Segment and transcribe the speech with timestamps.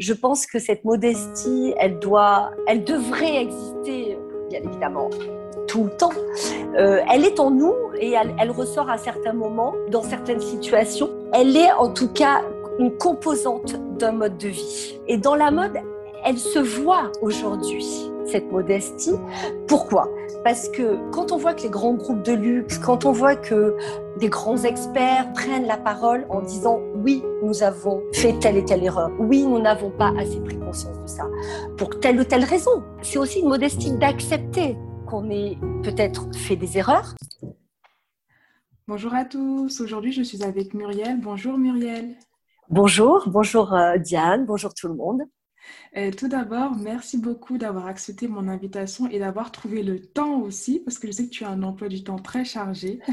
[0.00, 4.18] je pense que cette modestie, elle doit, elle devrait exister,
[4.50, 5.10] bien évidemment,
[5.68, 6.12] tout le temps.
[6.76, 11.10] Euh, elle est en nous et elle, elle ressort à certains moments, dans certaines situations.
[11.32, 12.42] Elle est en tout cas
[12.78, 14.98] une composante d'un mode de vie.
[15.06, 15.78] Et dans la mode,
[16.24, 19.14] elle se voit aujourd'hui, cette modestie.
[19.66, 20.08] Pourquoi?
[20.44, 23.76] Parce que quand on voit que les grands groupes de luxe, quand on voit que
[24.18, 28.84] des grands experts prennent la parole en disant oui, nous avons fait telle et telle
[28.84, 31.24] erreur, oui, nous n'avons pas assez pris conscience de ça,
[31.76, 32.82] pour telle ou telle raison.
[33.02, 37.14] C'est aussi une modestie d'accepter qu'on ait peut-être fait des erreurs.
[38.86, 41.18] Bonjour à tous, aujourd'hui je suis avec Muriel.
[41.20, 42.16] Bonjour Muriel.
[42.68, 45.22] Bonjour, bonjour euh, Diane, bonjour tout le monde.
[45.96, 50.80] Euh, tout d'abord, merci beaucoup d'avoir accepté mon invitation et d'avoir trouvé le temps aussi,
[50.80, 53.00] parce que je sais que tu as un emploi du temps très chargé.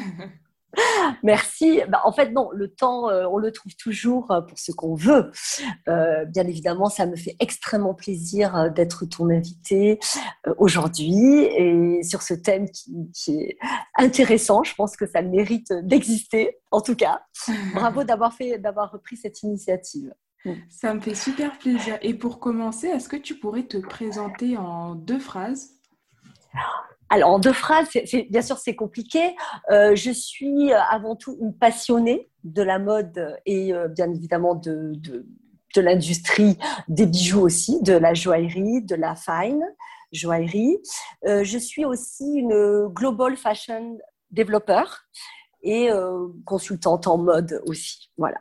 [1.23, 1.81] Merci.
[1.89, 5.29] Bah, en fait, non, le temps, euh, on le trouve toujours pour ce qu'on veut.
[5.85, 9.99] bien évidemment, ça me fait extrêmement plaisir d'être ton invité
[10.57, 13.57] aujourd'hui et sur ce thème qui, est
[13.97, 14.63] intéressant.
[14.63, 17.21] Je pense que ça mérite d'exister, en tout cas.
[17.73, 20.13] Bravo d'avoir fait, d'avoir repris cette initiative.
[20.69, 21.97] Ça me fait super plaisir.
[22.01, 25.75] Et pour commencer, est-ce que tu pourrais te présenter en deux phrases?
[27.09, 27.89] Alors, en deux phrases,
[28.29, 29.35] bien sûr, c'est compliqué.
[29.69, 34.93] Euh, je suis avant tout une passionnée de la mode et euh, bien évidemment de,
[34.95, 35.27] de,
[35.75, 39.63] de l'industrie des bijoux aussi, de la joaillerie, de la fine
[40.11, 40.77] joaillerie.
[41.27, 43.97] Euh, je suis aussi une global fashion
[44.31, 45.03] développeur
[45.63, 45.89] et
[46.45, 48.09] consultante en mode aussi.
[48.17, 48.39] Voilà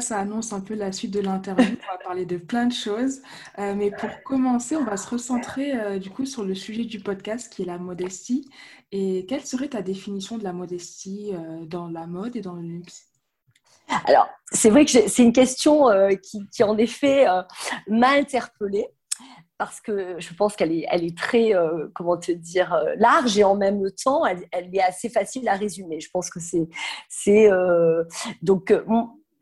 [0.00, 1.76] ça annonce un peu la suite de l'interview.
[1.88, 3.22] On va parler de plein de choses.
[3.58, 7.00] Euh, mais pour commencer, on va se recentrer euh, du coup sur le sujet du
[7.00, 8.48] podcast qui est la modestie.
[8.92, 12.62] Et quelle serait ta définition de la modestie euh, dans la mode et dans le
[12.62, 13.06] luxe?
[14.06, 15.88] Alors, c'est vrai que c'est une question
[16.50, 17.26] qui, en effet,
[17.86, 18.86] m'a interpellée
[19.58, 21.52] parce que je pense qu'elle est, elle est très,
[21.94, 26.00] comment te dire, large et en même temps, elle, est assez facile à résumer.
[26.00, 27.50] Je pense que c'est,
[28.40, 28.72] donc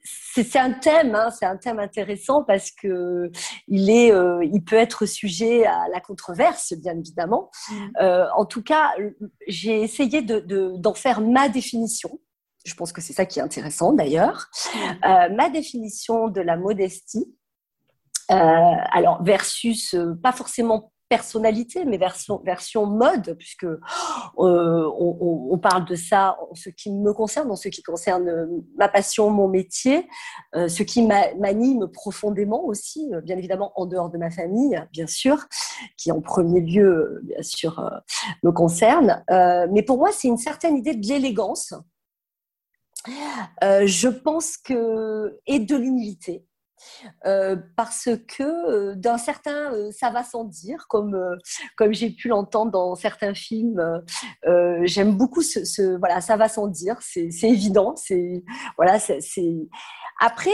[0.04, 3.30] c'est un thème, hein, c'est un thème intéressant parce que
[3.68, 7.50] il est, euh, il peut être sujet à la controverse, bien évidemment.
[7.70, 7.74] Mm.
[8.00, 8.92] Euh, en tout cas,
[9.46, 12.18] j'ai essayé d'en faire ma définition.
[12.64, 14.48] Je pense que c'est ça qui est intéressant d'ailleurs.
[14.74, 14.78] Mm.
[14.78, 17.34] Euh, ma définition de la modestie.
[18.28, 23.78] alors versus pas forcément personnalité, mais version, mode, puisque euh,
[24.38, 28.46] on, parle de ça en ce qui me concerne, en ce qui concerne euh,
[28.78, 30.08] ma passion, mon métier,
[30.54, 35.44] euh, ce qui m'anime profondément aussi, bien évidemment en dehors de ma famille, bien sûr,
[35.98, 37.90] qui en premier lieu, bien sûr,
[38.42, 39.22] me concerne.
[39.70, 41.74] mais pour moi, c'est une certaine idée de l'élégance.
[43.60, 46.46] je pense que et de l'humilité.
[47.26, 51.18] Euh, parce que euh, d'un certain euh, ça va sans dire, comme,
[51.76, 54.02] comme j'ai pu l'entendre dans certains films.
[54.84, 57.94] J'aime beaucoup ce, voilà, ça va sans dire, c'est évident.
[57.96, 58.42] C'est
[58.76, 59.20] voilà, c'est
[60.20, 60.50] après.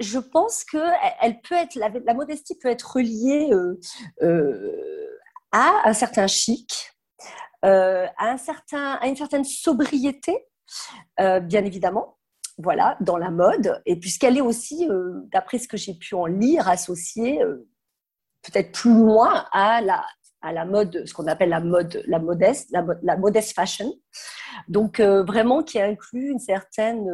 [0.00, 0.78] Je pense que
[1.20, 3.50] elle peut être la, modestie peut être reliée
[5.50, 6.92] à un certain chic,
[7.62, 10.46] à un certain à une certaine sobriété,
[11.18, 12.17] bien évidemment
[12.58, 16.26] voilà, dans la mode, et puisqu'elle est aussi, euh, d'après ce que j'ai pu en
[16.26, 17.68] lire, associée euh,
[18.42, 20.04] peut-être plus loin à la,
[20.42, 23.92] à la mode, ce qu'on appelle la mode, la modeste, la, modeste fashion.
[24.68, 27.06] Donc euh, vraiment qui inclut une certaine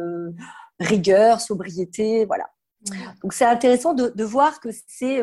[0.79, 2.45] rigueur, sobriété, voilà.
[2.89, 2.95] Mmh.
[3.23, 5.21] Donc c'est intéressant de, de, voir que c'est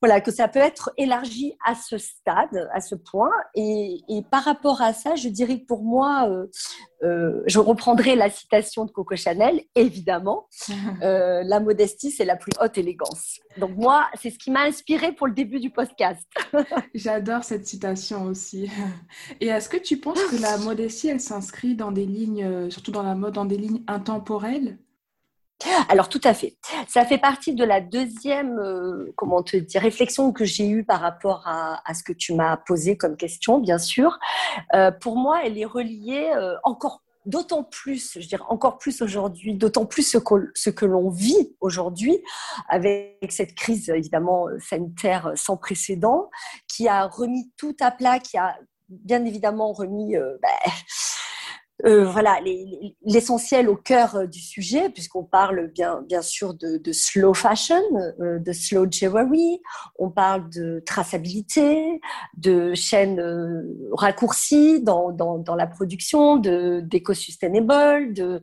[0.00, 3.30] voilà, que ça peut être élargi à ce stade, à ce point.
[3.54, 4.00] Et,
[4.30, 6.46] par rapport à ça, je dirais que pour moi, euh,
[7.02, 10.46] euh, je reprendrai la citation de Coco Chanel, évidemment.
[11.02, 13.38] Euh, la modestie, c'est la plus haute élégance.
[13.58, 16.26] Donc moi, c'est ce qui m'a inspiré pour le début du podcast.
[16.94, 18.70] J'adore cette citation aussi.
[19.40, 23.02] Et est-ce que tu penses que la modestie, elle s'inscrit dans des lignes, surtout dans
[23.02, 24.78] la mode, dans des lignes intemporelles?
[25.88, 26.56] Alors tout à fait.
[26.88, 31.00] Ça fait partie de la deuxième, euh, comment te dire, réflexion que j'ai eue par
[31.00, 34.18] rapport à, ce que tu m'as posé comme question, bien sûr.
[34.74, 39.54] Euh, pour moi, elle est reliée euh, encore d'autant plus, je dirais encore plus aujourd'hui,
[39.54, 42.18] d'autant plus ce que, ce que l'on vit aujourd'hui
[42.68, 46.30] avec cette crise évidemment sanitaire sans précédent,
[46.66, 48.56] qui a remis tout à plat, qui a
[48.88, 50.48] bien évidemment remis bah,
[51.84, 52.40] euh, voilà
[53.04, 57.80] l'essentiel au cœur euh, du sujet, puisqu'on parle bien, bien sûr de, slow fashion,
[58.20, 59.60] euh, de slow jewelry,
[59.98, 62.00] on parle de traçabilité,
[62.36, 63.22] de chaînes
[63.92, 68.42] raccourcies dans, dans, dans, la production, d'éco-sustainable, de,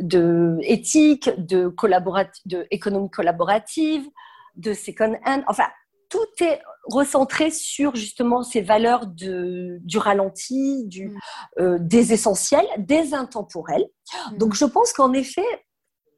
[0.00, 4.08] de, éthique, de, collaborative, de économie collaborative,
[4.56, 5.42] de second hand.
[5.46, 5.66] Enfin,
[6.10, 11.18] tout est recentré sur justement ces valeurs de, du ralenti, du, mm.
[11.60, 13.86] euh, des essentiels, des intemporels.
[14.32, 14.38] Mm.
[14.38, 15.46] Donc je pense qu'en effet,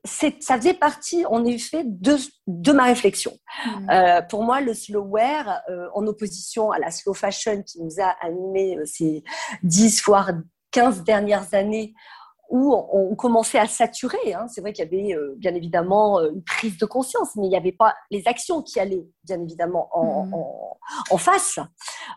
[0.05, 2.17] ça faisait partie en effet de,
[2.49, 3.33] de ma réflexion.
[3.65, 3.91] Mm.
[3.91, 8.01] Euh, pour moi, le slow wear, euh, en opposition à la slow fashion qui nous
[8.01, 9.23] a animé ces
[9.63, 10.33] 10 voire
[10.73, 11.95] 15 dernières années
[12.53, 14.35] où on, commençait à saturer.
[14.35, 14.47] Hein.
[14.47, 17.49] C'est vrai qu'il y avait euh, bien évidemment euh, une prise de conscience, mais il
[17.49, 20.77] n'y avait pas les actions qui allaient bien évidemment en,
[21.11, 21.19] mmh.
[21.19, 21.59] face.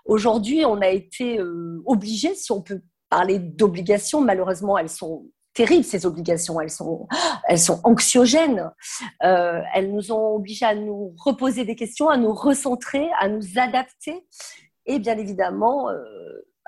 [0.04, 5.86] Aujourd'hui, on a été euh, obligé, si on peut parler d'obligations, malheureusement, elles sont terribles
[5.86, 7.08] ces obligations, elles sont,
[7.48, 8.70] elles sont anxiogènes.
[9.22, 14.28] elles nous ont obligés à nous reposer des questions, à nous recentrer, à nous adapter
[14.86, 15.88] et bien évidemment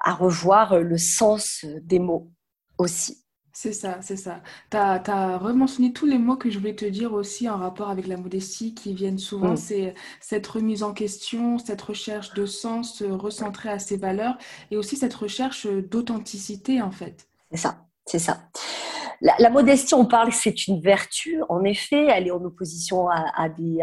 [0.03, 2.31] à revoir le sens des mots
[2.77, 3.26] aussi.
[3.59, 4.43] C'est ça, c'est ça.
[4.69, 7.89] Tu as, as rementionné tous les mots que je voulais te dire aussi en rapport
[7.89, 9.53] avec la modestie qui viennent souvent.
[9.53, 9.57] Mm.
[9.57, 14.37] C'est cette remise en question, cette recherche de sens euh, recentrée à ses valeurs
[14.69, 17.27] et aussi cette recherche d'authenticité en fait.
[17.49, 18.43] C'est ça, c'est ça.
[19.21, 21.41] La, modestie, on parle que c'est une vertu.
[21.49, 23.79] En effet, elle est en opposition à, des,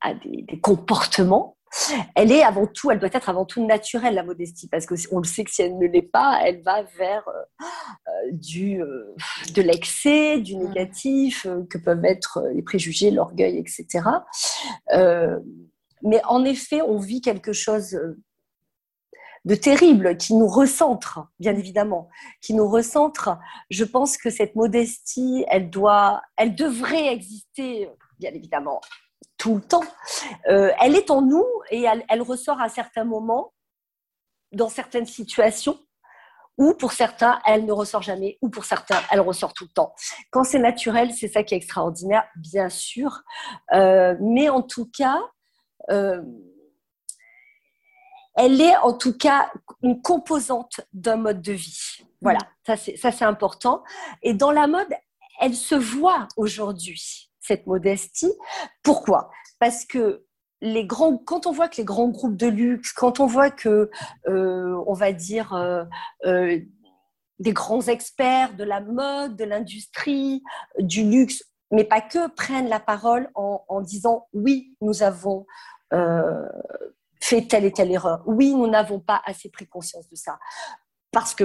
[0.00, 1.58] à des, comportements
[2.14, 5.18] elle est avant tout, elle doit être avant tout naturelle la modestie parce que on
[5.18, 7.64] le sait que si elle ne l'est pas, elle va vers euh,
[8.08, 9.14] euh, du euh,
[9.54, 14.06] de l'excès, du négatif que peuvent être les préjugés, l'orgueil, etc.
[16.02, 17.98] mais en effet, on vit quelque chose
[19.44, 22.08] de terrible qui nous recentre, bien évidemment,
[22.40, 23.38] qui nous recentre.
[23.70, 27.88] Je pense que cette modestie, elle doit, elle devrait exister,
[28.18, 28.80] bien évidemment,
[29.42, 29.82] tout le temps.
[30.48, 33.52] Euh, elle est en nous et elle, ressort à certains moments,
[34.52, 35.80] dans certaines situations,
[36.58, 39.94] ou pour certains, elle ne ressort jamais, ou pour certains, elle ressort tout le temps.
[40.30, 43.22] Quand c'est naturel, c'est ça qui est extraordinaire, bien sûr.
[43.72, 45.20] Euh, mais en tout cas,
[45.90, 46.22] euh,
[48.36, 49.50] elle est en tout cas
[49.82, 51.98] une composante d'un mode de vie.
[52.20, 53.82] Voilà, ça c'est important.
[54.22, 54.94] Et dans la mode,
[55.40, 58.32] elle se voit aujourd'hui cette modestie.
[58.82, 59.30] Pourquoi?
[59.58, 60.24] Parce que
[60.62, 63.90] les grands, quand on voit que les grands groupes de luxe, quand on voit que,
[64.28, 65.84] euh, on va dire, euh,
[66.24, 66.60] euh,
[67.40, 70.42] des grands experts de la mode, de l'industrie,
[70.78, 71.42] du luxe,
[71.72, 75.46] mais pas que, prennent la parole en, disant oui, nous avons
[77.20, 78.22] fait telle et telle erreur.
[78.26, 80.38] Oui, nous n'avons pas assez pris conscience de ça.
[81.10, 81.44] Parce que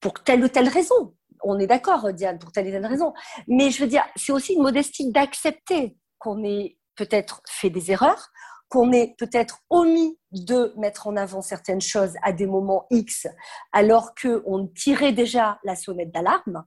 [0.00, 1.14] pour telle ou telle raison,
[1.44, 3.12] on est d'accord, Diane, pour telle et telle raison.
[3.46, 8.28] Mais je veux dire, c'est aussi une modestie d'accepter qu'on ait peut-être fait des erreurs,
[8.68, 13.26] qu'on ait peut-être omis de mettre en avant certaines choses à des moments X,
[13.72, 16.64] alors qu'on tirait déjà la sonnette d'alarme.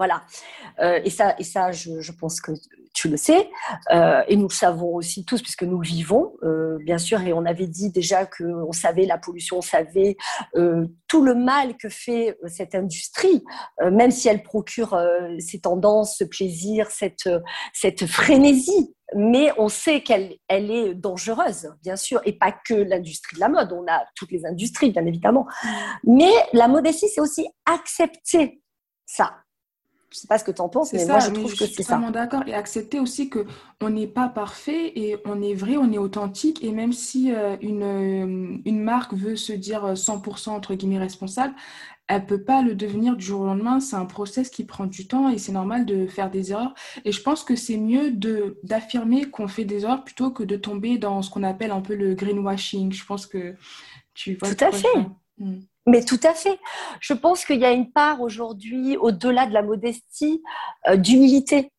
[0.00, 0.22] Voilà.
[0.78, 2.52] Euh, et ça, et ça je, pense que
[2.94, 3.50] tu le sais.
[3.92, 7.20] Euh, et nous le savons aussi tous, puisque nous le vivons, euh, bien sûr.
[7.20, 10.16] Et on avait dit déjà qu'on savait la pollution, on savait
[11.06, 13.44] tout le mal que fait cette industrie,
[13.92, 14.98] même si elle procure
[15.38, 17.28] ces tendances, ce plaisir, cette,
[17.74, 23.34] cette frénésie mais on sait qu'elle elle est dangereuse, bien sûr, et pas que l'industrie
[23.34, 25.48] de la mode, on a toutes les industries, bien évidemment.
[26.04, 28.62] Mais la modestie, c'est aussi accepter
[29.06, 29.34] ça.
[30.10, 31.66] Je ne sais pas ce que tu en penses, mais moi je trouve que c'est
[31.66, 31.66] ça.
[31.66, 32.42] Je suis vraiment d'accord.
[32.46, 36.64] Et accepter aussi qu'on n'est pas parfait et on est vrai, on est authentique.
[36.64, 40.98] Et même si euh, une, euh, une marque veut se dire 100% euh, entre guillemets
[40.98, 41.54] responsable,
[42.08, 43.78] elle peut pas le devenir du jour au lendemain.
[43.78, 46.74] C'est un process qui prend du temps et c'est normal de faire des erreurs.
[47.04, 50.56] Et je pense que c'est mieux de d'affirmer qu'on fait des erreurs plutôt que de
[50.56, 52.92] tomber dans ce qu'on appelle un peu le greenwashing.
[52.92, 53.54] Je pense que
[54.14, 54.52] tu vois.
[54.52, 54.88] Tout à fait.
[55.86, 56.58] Mais tout à fait.
[57.00, 60.42] Je pense qu'il y a une part aujourd'hui, au-delà de la modestie,
[60.88, 61.72] euh, d'humilité.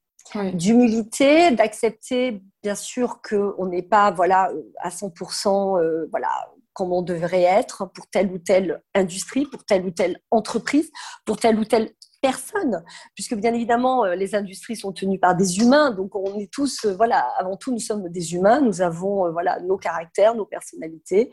[0.53, 6.29] D'humilité, d'accepter bien sûr qu'on n'est pas voilà, à 100% euh, voilà,
[6.74, 10.89] comme on devrait être pour telle ou telle industrie, pour telle ou telle entreprise,
[11.25, 11.91] pour telle ou telle
[12.22, 12.84] personne,
[13.16, 16.86] puisque bien évidemment, euh, les industries sont tenues par des humains, donc on est tous,
[16.86, 20.46] euh, voilà, avant tout, nous sommes des humains, nous avons, euh, voilà, nos caractères, nos
[20.46, 21.32] personnalités,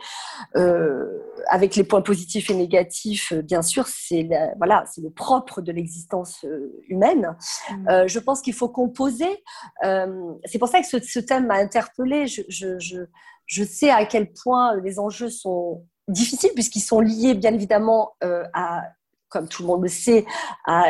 [1.50, 6.44] avec les points positifs et négatifs, bien sûr, c'est voilà, c'est le propre de l'existence
[6.88, 7.36] humaine.
[7.70, 8.06] Mmh.
[8.06, 9.44] je pense qu'il faut composer.
[9.82, 12.26] c'est pour ça que ce, thème m'a interpellée.
[12.26, 12.98] Je, je, je,
[13.46, 18.82] je sais à quel point les enjeux sont difficiles puisqu'ils sont liés bien évidemment à
[19.28, 20.24] comme tout le monde le sait,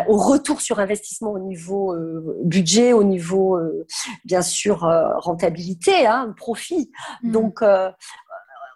[0.08, 3.86] au retour sur investissement au niveau euh, budget, au niveau, euh,
[4.24, 6.90] bien sûr, euh, rentabilité, hein, profit.
[7.22, 7.32] Mm.
[7.32, 7.64] Donc,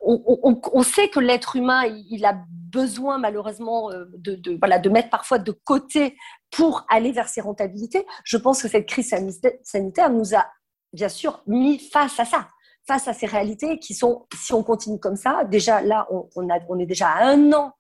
[0.05, 5.39] on, sait que l'être humain, il, a besoin malheureusement de, de, voilà, de mettre parfois
[5.39, 6.17] de côté
[6.51, 8.05] pour aller vers ses rentabilités.
[8.25, 9.15] Je pense que cette crise
[9.63, 10.47] sanitaire nous a
[10.93, 12.49] bien sûr mis face à ça
[12.87, 16.59] face à ces réalités qui sont, si on continue comme ça, déjà là, on, a,
[16.69, 17.73] on est déjà à un an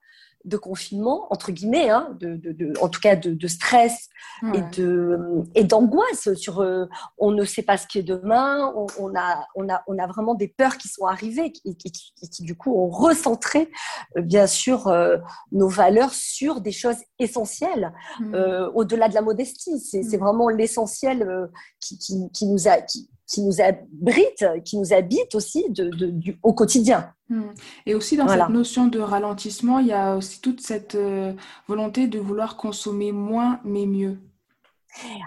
[0.45, 4.09] de confinement, entre guillemets, hein, de, de, en tout cas de, stress
[4.55, 5.19] et de
[5.55, 6.87] et d'angoisse sur euh,
[7.19, 10.35] on ne sait pas ce qui est demain, on, a, on, a, on a vraiment
[10.35, 13.71] des peurs qui sont arrivées et qui, du coup ont recentré
[14.17, 15.19] euh, bien sûr euh,
[15.53, 18.35] nos valeurs sur des choses essentielles mmh.
[18.75, 19.79] au-delà de la modestie.
[19.79, 20.21] C'est mmh.
[20.21, 21.99] vraiment l'essentiel qui,
[22.33, 27.13] qui, nous a qui, qui nous abrite, qui nous habite aussi de, du, au quotidien.
[27.29, 27.45] Hmm.
[27.87, 31.33] Et aussi dans cette notion de ralentissement, il y a aussi toute cette euh,
[31.67, 34.19] volonté de vouloir consommer moins mais mieux.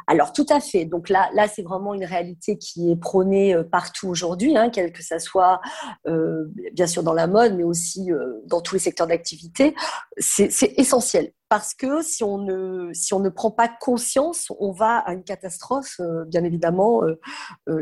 [0.07, 0.85] Alors tout à fait.
[0.85, 4.91] Donc là, là c'est vraiment une réalité qui est prônée euh, partout aujourd'hui, hein, quel
[4.91, 5.61] que ça soit,
[6.07, 9.75] euh, bien sûr dans la mode, mais aussi euh, dans tous les secteurs d'activité.
[10.17, 14.97] C'est essentiel parce que si on ne si on ne prend pas conscience, on va
[14.97, 17.01] à une catastrophe, bien évidemment,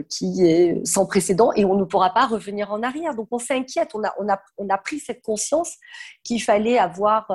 [0.09, 3.15] qui est sans précédent et on ne pourra pas revenir en arrière.
[3.15, 3.89] Donc on s'inquiète.
[3.95, 5.77] On a on a on a pris cette conscience
[6.23, 7.31] qu'il fallait avoir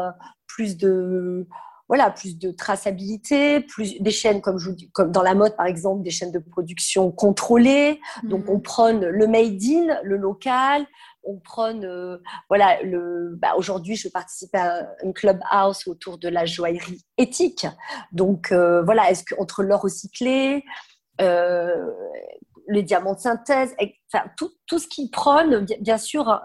[0.46, 1.48] plus de
[1.88, 5.66] voilà, plus de traçabilité, plus des chaînes comme je dis, comme dans la mode par
[5.66, 7.98] exemple, des chaînes de production contrôlées.
[8.22, 8.50] Donc mhm.
[8.50, 10.86] on prône le made in, le local.
[11.24, 13.36] On prône, euh, voilà, le.
[13.36, 17.66] Bah, Aujourd'hui, je participe à un clubhouse autour de la joaillerie éthique.
[18.12, 20.64] Donc euh, voilà, est-ce qu'entre l'or recyclé,
[21.20, 21.90] euh,
[22.68, 23.74] les diamants de synthèse,
[24.12, 26.40] enfin, tout, tout, ce qui prône, bien sûr,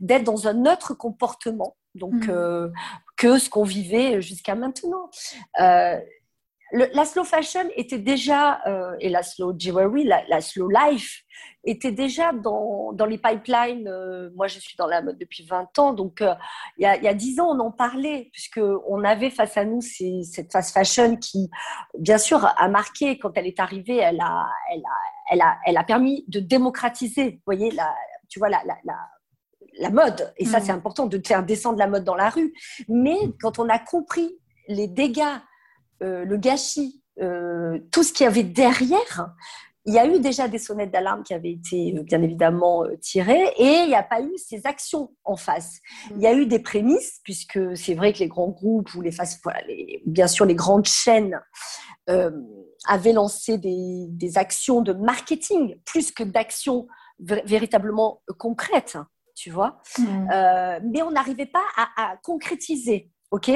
[0.00, 1.76] d'être dans un autre comportement.
[1.98, 2.70] Donc, euh,
[3.16, 5.10] que ce qu'on vivait jusqu'à maintenant.
[6.74, 11.22] Euh, la slow fashion était déjà, euh, et la slow jewelry, la, slow life,
[11.64, 13.88] était déjà dans, dans les pipelines.
[13.88, 17.02] Euh, moi, je suis dans la mode depuis 20 ans, donc il, y a, il
[17.02, 21.16] y a 10 ans, on en parlait, puisqu'on avait face à nous cette fast fashion
[21.16, 21.50] qui,
[21.98, 24.98] bien sûr, a marqué, quand elle est arrivée, elle a, elle a,
[25.30, 27.94] elle a, elle a permis de démocratiser, vous voyez, la,
[28.28, 28.74] tu vois, la, la,
[29.78, 30.32] la mode.
[30.36, 30.76] Et ça, c'est mm.
[30.76, 32.52] important de faire descendre la mode dans la rue.
[32.88, 35.38] Mais quand on a compris les dégâts,
[36.02, 39.34] euh, le gâchis, euh, tout ce qu'il y avait derrière,
[39.84, 43.54] il y a eu déjà des sonnettes d'alarme qui avaient été euh, bien évidemment tirées
[43.56, 45.78] et il n'y a pas eu ces actions en face.
[46.10, 46.14] Mm.
[46.16, 49.10] Il y a eu des prémices puisque c'est vrai que les grands groupes ou les,
[49.42, 49.60] voilà,
[50.06, 51.40] bien sûr les grandes chaînes
[52.86, 56.88] avaient lancé des, des, actions de marketing plus que d'actions
[57.18, 58.96] véritablement concrètes
[59.38, 59.80] tu vois.
[59.98, 60.28] Mm.
[60.32, 63.10] Euh, mais on n'arrivait pas à, concrétiser.
[63.30, 63.50] Ok?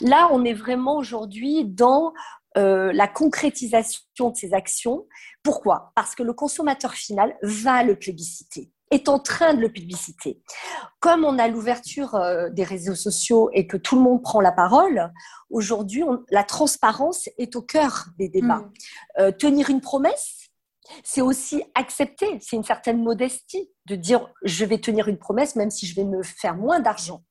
[0.00, 2.12] Là, on est vraiment aujourd'hui dans
[2.56, 5.06] euh, la concrétisation de ces actions.
[5.42, 5.92] Pourquoi?
[5.94, 10.40] Parce que le consommateur final va le plébisciter est en train de le publiciter.
[10.98, 14.50] Comme on a l'ouverture euh, des réseaux sociaux et que tout le monde prend la
[14.50, 15.12] parole,
[15.50, 18.64] aujourd'hui, la transparence est au cœur des débats.
[19.18, 19.32] Mm.
[19.32, 20.48] tenir une promesse,
[21.04, 25.70] c'est aussi accepter, c'est une certaine modestie de dire je vais tenir une promesse même
[25.70, 27.22] si je vais me faire moins d'argent.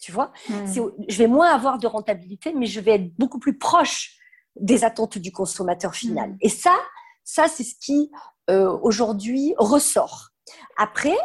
[0.00, 0.32] Tu vois?
[0.48, 0.64] Hmm.
[1.08, 4.16] Je vais moins avoir de rentabilité, mais je vais être beaucoup plus proche
[4.56, 6.30] des attentes du consommateur final.
[6.30, 6.38] Hmm.
[6.40, 6.76] Et ça,
[7.24, 8.10] ça c'est ce qui
[8.48, 10.30] euh, aujourd'hui ressort.
[10.76, 11.16] Après,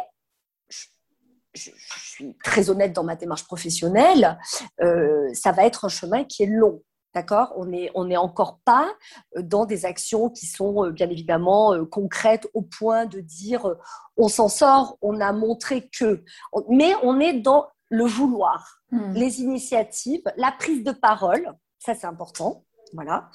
[1.54, 4.38] je, suis très honnête dans ma démarche professionnelle,
[4.82, 6.82] euh, ça va être un chemin qui est long.
[7.14, 7.52] D'accord?
[7.56, 8.92] On n'est on est encore pas
[9.36, 13.72] euh, dans des actions qui sont bien évidemment concrètes au point de dire
[14.16, 16.24] on s'en sort, on a montré que.
[16.68, 19.12] Mais on est dans le vouloir, hmm.
[19.12, 23.28] les initiatives, la prise de parole, ça c'est important, voilà,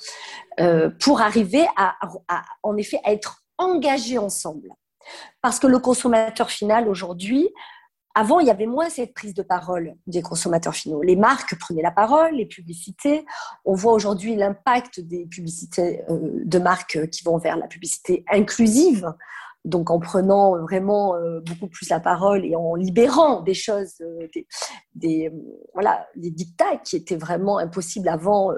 [0.99, 1.95] pour arriver à,
[2.63, 4.69] en effet, à être engagés ensemble.
[5.41, 7.49] Parce que le consommateur final aujourd'hui,
[8.15, 11.01] avant, il y avait moins cette prise de parole des consommateurs finaux.
[11.01, 13.25] Les marques prenaient la parole, les publicités.
[13.65, 19.13] On voit aujourd'hui l'impact des publicités euh, de marques qui vont vers la publicité inclusive.
[19.65, 24.27] Donc en prenant vraiment euh, beaucoup plus la parole et en libérant des choses, euh,
[24.95, 25.31] des,
[25.73, 28.53] voilà, des dictats qui étaient vraiment impossibles avant,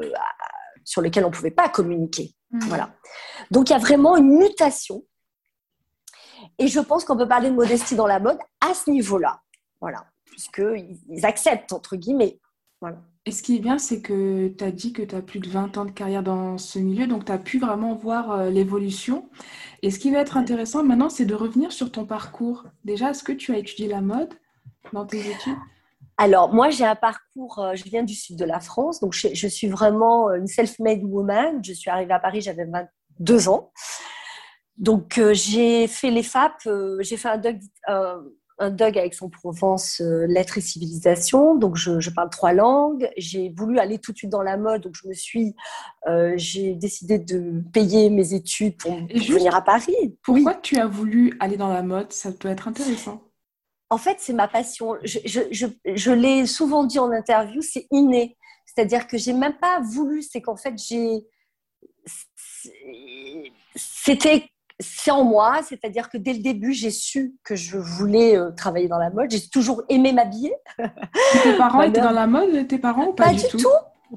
[0.83, 2.35] sur lesquels on ne pouvait pas communiquer.
[2.51, 2.59] Mmh.
[2.67, 2.93] Voilà.
[3.49, 5.03] Donc il y a vraiment une mutation
[6.57, 9.41] et je pense qu'on peut parler de modestie dans la mode à ce niveau-là.
[9.79, 10.05] Voilà.
[10.25, 12.39] Puisqu'ils acceptent, entre guillemets.
[12.79, 12.97] Voilà.
[13.25, 15.47] Et ce qui est bien, c'est que tu as dit que tu as plus de
[15.47, 19.29] 20 ans de carrière dans ce milieu, donc tu as pu vraiment voir euh, l'évolution.
[19.83, 22.65] Et ce qui va être intéressant maintenant, c'est de revenir sur ton parcours.
[22.83, 24.33] Déjà, est-ce que tu as étudié la mode
[24.91, 25.57] dans tes études?
[26.17, 29.47] Alors, moi, j'ai un parcours, euh, je viens du sud de la France, donc je,
[29.47, 31.63] suis vraiment une self-made woman.
[31.63, 33.71] Je suis arrivée à Paris, j'avais 22 ans.
[34.77, 37.59] Donc, euh, j'ai fait les FAP, euh, j'ai fait un DUG,
[38.61, 41.55] un DUG avec son provence lettres et civilisation.
[41.55, 43.09] Donc, je, parle trois langues.
[43.17, 45.55] J'ai voulu aller tout de suite dans la mode, donc je me suis,
[46.35, 50.15] j'ai décidé de payer mes études pour, venir à Paris.
[50.23, 52.13] Pourquoi tu as voulu aller dans la mode?
[52.13, 53.21] Ça peut être intéressant
[53.91, 54.97] en fait, c'est ma passion.
[55.03, 58.37] Je, l'ai souvent dit en interview, c'est inné.
[58.65, 61.27] C'est-à-dire que j'ai même pas voulu, c'est qu'en fait, j'ai.
[63.75, 64.49] C'était.
[64.81, 68.87] C'est en moi, c'est-à-dire que dès le début, j'ai su que je voulais euh, travailler
[68.87, 69.31] dans la mode.
[69.31, 70.53] J'ai toujours aimé m'habiller.
[71.43, 73.67] Tes parents étaient dans la mode, tes parents pas, du, tout,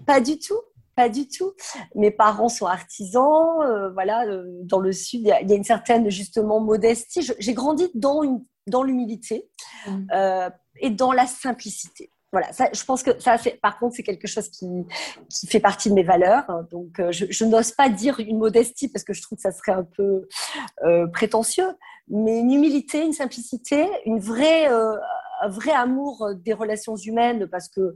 [0.06, 0.60] Pas du tout.
[0.96, 1.52] Pas du tout.
[1.96, 4.24] Mes parents sont artisans, euh, voilà.
[4.26, 7.28] Euh, dans le sud, il y, a une certaine justement modestie.
[7.38, 9.50] J'ai grandi dans une dans l'humilité
[9.86, 10.06] mmh.
[10.12, 12.10] euh, et dans la simplicité.
[12.34, 14.66] Voilà, je pense que ça, par contre, c'est quelque chose qui,
[15.28, 16.64] qui, fait partie de mes valeurs.
[16.72, 19.70] Donc, euh, je, n'ose pas dire une modestie parce que je trouve que ça serait
[19.70, 20.26] un peu
[20.82, 21.68] euh, prétentieux,
[22.08, 27.94] mais une humilité, une simplicité, une vraie, un vrai amour des relations humaines parce que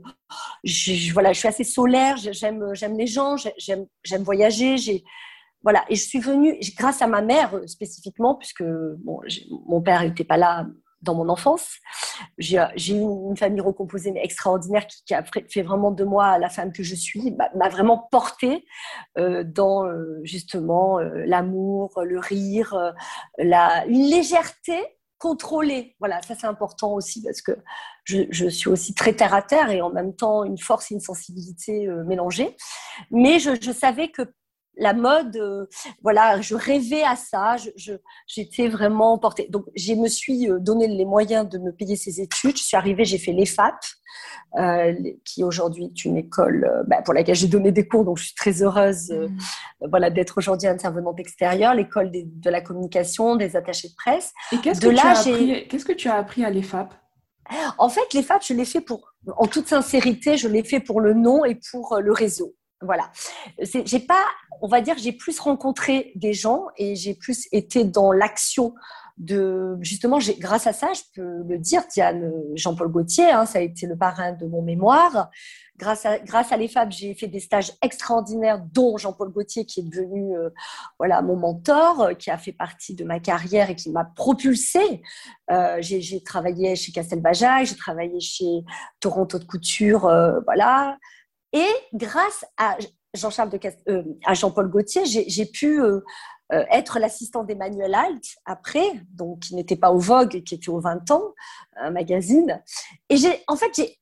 [0.63, 5.03] je, voilà, je suis assez solaire, j'aime, j'aime les gens, j'aime, j'aime voyager, j'ai,
[5.63, 9.19] voilà, et je suis venue grâce à ma mère euh, spécifiquement, puisque bon,
[9.67, 10.65] mon père n'était pas là
[11.01, 11.77] dans mon enfance.
[12.37, 12.57] J'ai
[12.89, 16.83] eu une famille recomposée mais extraordinaire qui, a fait vraiment de moi la femme que
[16.83, 18.65] je suis, m'a vraiment portée
[19.17, 22.93] euh, dans euh, justement l'amour, le rire,
[23.37, 24.77] la, une légèreté
[25.17, 25.95] contrôlée.
[25.99, 27.51] Voilà, ça c'est important aussi parce que
[28.05, 31.01] je, suis aussi très terre à terre et en même temps une force et une
[31.01, 32.55] sensibilité mélangées.
[33.11, 34.23] Mais je, je savais que
[34.79, 35.65] la mode, euh,
[36.01, 37.57] voilà, je rêvais à ça,
[38.27, 39.47] j'étais vraiment portée.
[39.49, 42.57] Donc, je me suis euh, donné les moyens de me payer ces études.
[42.57, 43.75] Je suis arrivée, j'ai fait l'EFAP,
[44.57, 44.93] euh,
[45.25, 48.35] qui aujourd'hui est une école bah, pour laquelle j'ai donné des cours, donc je suis
[48.35, 49.87] très heureuse mmh.
[49.89, 54.31] voilà, d'être aujourd'hui intervenante extérieure, l'école de la communication, des attachés de presse.
[54.51, 56.93] Et qu'est-ce que, qu'est-ce que tu as appris à l'EFAP?
[57.77, 61.13] En fait, l'EFAP, je l'ai fait pour, en toute sincérité, je l'ai fait pour le
[61.13, 62.55] nom et pour le réseau.
[62.81, 63.11] Voilà.
[63.61, 64.23] J'ai pas,
[64.61, 68.73] on va dire, j'ai plus rencontré des gens et j'ai plus été dans l'action
[69.19, 73.61] de justement grâce à ça je peux le dire Diane Jean-Paul Gaultier hein, ça a
[73.61, 75.29] été le parrain de mon mémoire.
[75.77, 79.83] Grâce à grâce à l'EFAB j'ai fait des stages extraordinaires dont Jean-Paul Gaultier qui est
[79.83, 80.49] devenu euh,
[80.99, 85.01] voilà mon mentor euh, qui a fait partie de ma carrière et qui m'a propulsée.
[85.51, 88.63] Euh, j'ai travaillé chez Castelbajac j'ai travaillé chez
[89.01, 90.01] Toronto de couture
[90.45, 90.97] voilà
[91.53, 92.77] et grâce à
[93.13, 93.59] Jean-Charles de
[93.89, 96.01] euh, à Jean-Paul Gaultier, j'ai pu euh,
[96.53, 100.79] euh, être l'assistant d'Emmanuel Alt après, donc qui n'était pas au Vogue, qui était au
[100.79, 101.33] 20 ans,
[101.75, 102.61] un magazine.
[103.09, 103.97] Et j'ai, en fait, j'ai,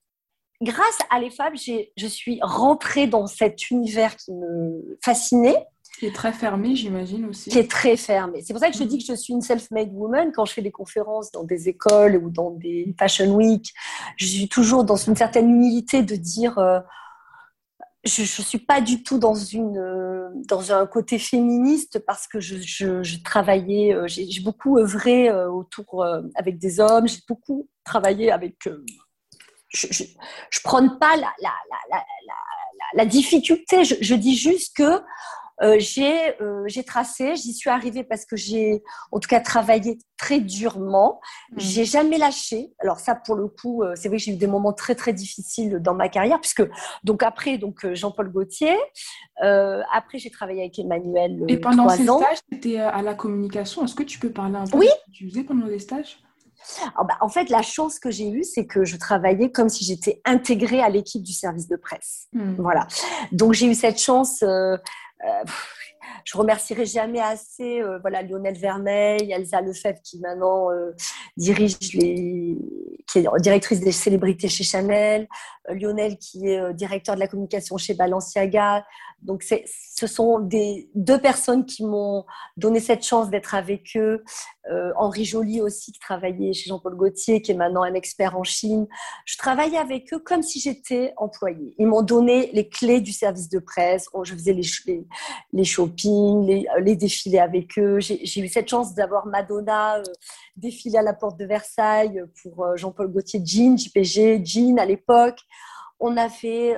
[0.62, 5.66] grâce à l'EFAB, je suis rentrée dans cet univers qui me fascinait.
[6.00, 7.50] Qui est très fermé, j'imagine aussi.
[7.50, 8.42] Qui est très fermé.
[8.44, 8.88] C'est pour ça que je mm.
[8.88, 10.32] dis que je suis une self-made woman.
[10.34, 13.74] Quand je fais des conférences dans des écoles ou dans des fashion week,
[14.18, 16.60] je suis toujours dans une certaine humilité de dire
[18.08, 22.40] je ne suis pas du tout dans, une, euh, dans un côté féministe parce que
[22.40, 28.56] je, travaillais, euh, j'ai beaucoup œuvré euh, autour avec des hommes, j'ai beaucoup travaillé avec.
[29.70, 31.16] je ne prends pas
[32.96, 35.02] la, difficulté, je, dis juste que
[35.62, 35.80] euh,
[36.42, 41.20] euh, j'ai tracé, j'y suis arrivée parce que j'ai en tout cas travaillé très durement.
[41.52, 41.56] Mmh.
[41.58, 42.72] J'ai jamais lâché.
[42.80, 45.14] Alors ça pour le coup, euh, c'est vrai que j'ai eu des moments très très
[45.14, 46.64] difficiles dans ma carrière puisque
[47.04, 48.76] donc après donc Jean-Paul Gaultier,
[49.40, 53.84] après j'ai travaillé avec Emmanuel Et pendant ces stages, tu étais à la communication.
[53.84, 54.86] Est-ce que tu peux parler un peu oui.
[54.86, 56.20] de ce que tu faisais pendant les stages?
[56.96, 59.86] Ah bah, en fait, la chance que j'ai eue, c'est que je travaillais comme si
[59.86, 62.28] j'étais intégrée à l'équipe du service de presse.
[62.34, 62.56] Mmh.
[62.58, 62.88] Voilà.
[63.32, 64.42] Donc j'ai eu cette chance.
[64.44, 64.78] Euh,
[66.24, 70.94] je remercierai jamais assez euh, voilà Lionel Vermeil, Elsa Lefebvre qui maintenant euh,
[71.36, 72.58] dirige les
[73.08, 75.28] qui est directrice des célébrités chez Chanel,
[75.70, 78.86] Lionel qui est directeur de la communication chez Balenciaga.
[79.22, 82.26] Donc ce sont des deux personnes qui m'ont
[82.58, 84.24] donné cette chance d'être avec eux.
[84.98, 88.88] Henri Joly aussi qui travaillait chez Jean-Paul Gaultier qui est maintenant un expert en Chine.
[89.26, 91.76] Je travaillais avec eux comme si j'étais employée.
[91.78, 94.08] Ils m'ont donné les clés du service de presse.
[94.24, 95.08] Je faisais les, les,
[95.54, 98.00] les shopping, les, euh, les, défilés avec eux.
[98.00, 100.04] J'ai eu cette chance d'avoir Madonna euh,
[100.56, 105.40] défiler à la porte de Versailles pour euh, Jean-Paul Gaultier Jean, JPG, Jean à l'époque.
[106.00, 106.76] On a fait,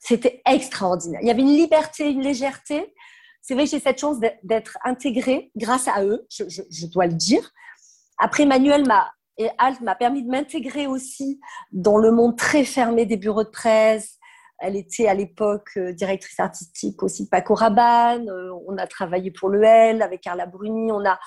[0.00, 1.20] c'était extraordinaire.
[1.22, 2.92] Il y avait une liberté, une légèreté.
[3.42, 7.50] C'est vrai j'ai cette chance d'être intégrée grâce à eux, je, dois le dire.
[8.18, 11.40] Après, Emmanuel m'a Et Alt m'a permis de m'intégrer aussi
[11.72, 14.18] dans le monde très fermé des bureaux de presse.
[14.58, 18.28] Elle était à l'époque euh, directrice artistique aussi de Paco Rabanne.
[18.28, 20.90] Euh, on a travaillé pour le L avec Carla Bruni.
[20.90, 21.18] On a...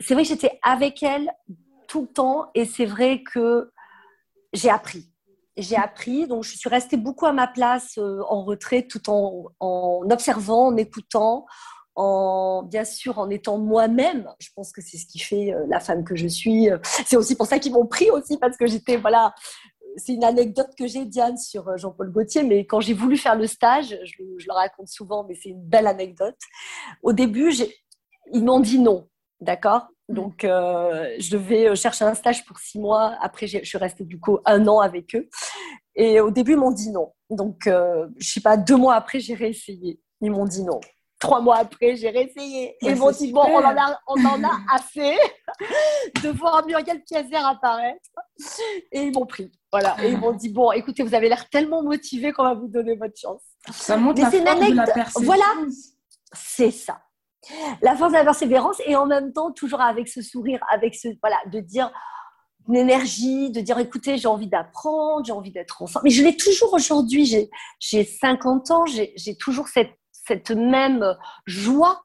[0.00, 1.30] C'est vrai j'étais avec elle
[1.86, 3.70] tout le temps et c'est vrai que
[4.54, 5.11] j'ai appris.
[5.56, 9.50] J'ai appris, donc je suis restée beaucoup à ma place euh, en retrait tout en,
[10.10, 11.44] observant, en écoutant,
[11.94, 14.28] en bien sûr en étant moi-même.
[14.38, 16.68] Je pense que c'est ce qui fait euh, la femme que je suis.
[17.06, 19.34] C'est aussi pour ça qu'ils m'ont pris aussi parce que j'étais voilà.
[19.98, 23.36] C'est une anecdote que j'ai Diane sur euh, Jean-Paul Gaultier, mais quand j'ai voulu faire
[23.36, 26.38] le stage, je, le raconte souvent, mais c'est une belle anecdote.
[27.02, 27.52] Au début,
[28.32, 29.06] ils m'ont dit non,
[29.42, 29.88] d'accord?
[30.08, 30.14] Mmh.
[30.14, 33.16] Donc, euh, je devais chercher un stage pour six mois.
[33.20, 35.28] Après, je suis restée du coup un an avec eux.
[35.94, 37.12] Et au début, ils m'ont dit non.
[37.30, 40.00] Donc, euh, je sais pas, deux mois après, j'ai réessayé.
[40.20, 40.80] Ils m'ont dit non
[41.22, 42.76] trois mois après, j'ai réessayé.
[42.82, 45.16] Et bon, bon, on en a, on en a assez
[46.22, 48.10] de voir Muriel Piazer apparaître.
[48.90, 49.50] Et ils m'ont pris.
[49.70, 49.96] Voilà.
[50.02, 52.96] Et ils m'ont dit, bon, écoutez, vous avez l'air tellement motivé qu'on va vous donner
[52.96, 53.42] votre chance.
[53.70, 55.24] Ça montre la force de la persévérance.
[55.24, 55.44] Voilà.
[56.34, 57.00] C'est ça.
[57.80, 61.08] La force de la persévérance et en même temps, toujours avec ce sourire, avec ce,
[61.20, 61.90] voilà, de dire,
[62.68, 66.04] une énergie, de dire écoutez, j'ai envie d'apprendre, j'ai envie d'être ensemble.
[66.04, 67.26] Mais je l'ai toujours aujourd'hui,
[67.80, 72.04] j'ai 50 ans, j'ai toujours cette cette même joie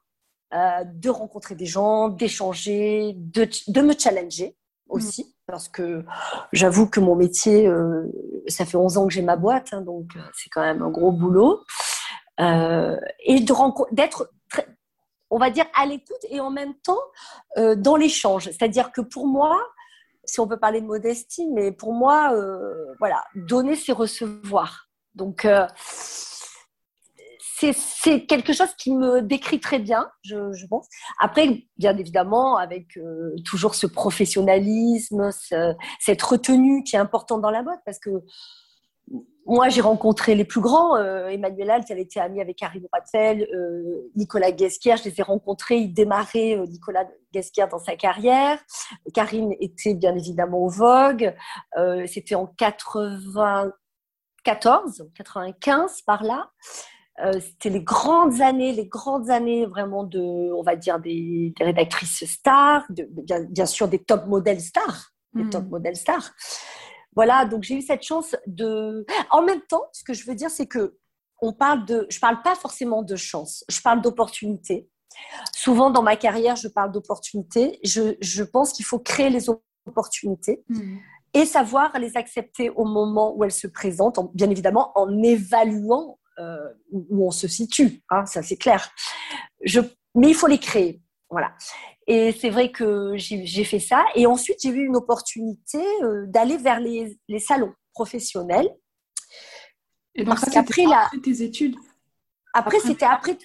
[0.54, 4.56] euh, de rencontrer des gens, d'échanger, de, de, me challenger
[4.88, 5.32] aussi, mm.
[5.46, 6.04] parce que
[6.52, 8.04] j'avoue que mon métier, euh,
[8.48, 10.90] ça fait 11 ans que j'ai ma boîte, hein, donc euh, c'est quand même un
[10.90, 11.62] gros boulot.
[12.38, 13.40] et
[13.92, 14.32] d'être,
[15.30, 17.02] on va dire, à l'écoute et en même temps
[17.76, 18.44] dans l'échange.
[18.44, 19.58] C'est-à-dire que pour moi,
[20.24, 22.34] si on peut parler de modestie, mais pour moi,
[22.98, 24.88] voilà, donner, c'est recevoir.
[25.14, 25.46] Donc,
[27.72, 30.86] c'est quelque chose qui me décrit très bien, je, pense.
[31.18, 35.30] Après, bien évidemment, avec euh, toujours ce professionnalisme,
[35.98, 38.10] cette retenue qui est importante dans la mode, parce que
[39.46, 40.96] moi, j'ai rencontré les plus grands.
[40.96, 44.98] Euh, Emmanuel Alt, elle était amie avec Harry Ratzel, euh, Nicolas Guesquière.
[44.98, 45.78] Je les ai rencontrés.
[45.78, 48.58] Il démarrait Nicolas Guesquière dans sa carrière.
[49.14, 51.34] Karine était bien évidemment au Vogue.
[52.06, 56.50] C'était en 94, 95 par là.
[57.24, 62.24] Euh, c'était les grandes années, les grandes années vraiment de, on va dire, des, rédactrices
[62.24, 63.08] stars, de,
[63.50, 65.50] bien, sûr des top modèles stars, des hmm.
[65.50, 66.30] top modèles stars.
[67.18, 69.04] Voilà, donc j'ai eu cette chance de.
[69.32, 70.96] En même temps, ce que je veux dire, c'est que
[71.42, 72.06] on parle de.
[72.10, 74.88] Je parle pas forcément de chance, je parle d'opportunité.
[75.52, 77.80] Souvent dans ma carrière, je parle d'opportunité.
[77.82, 79.48] Je, je, pense qu'il faut créer les
[79.84, 80.62] opportunités.
[80.68, 80.98] Hmm.
[81.34, 86.68] Et savoir les accepter au moment où elles se présentent, bien évidemment en évaluant euh,
[86.92, 88.92] où on se situe, hein, ça c'est clair.
[89.64, 89.80] Je,
[90.14, 91.02] mais il faut les créer.
[91.30, 91.52] Voilà.
[92.06, 94.04] Et c'est vrai que j'ai fait ça.
[94.14, 98.74] Et ensuite, j'ai eu une opportunité euh, d'aller vers les, les, salons professionnels.
[100.14, 101.10] Et donc, après, la...
[101.22, 101.76] tes études?
[102.54, 103.36] Après, c'était après.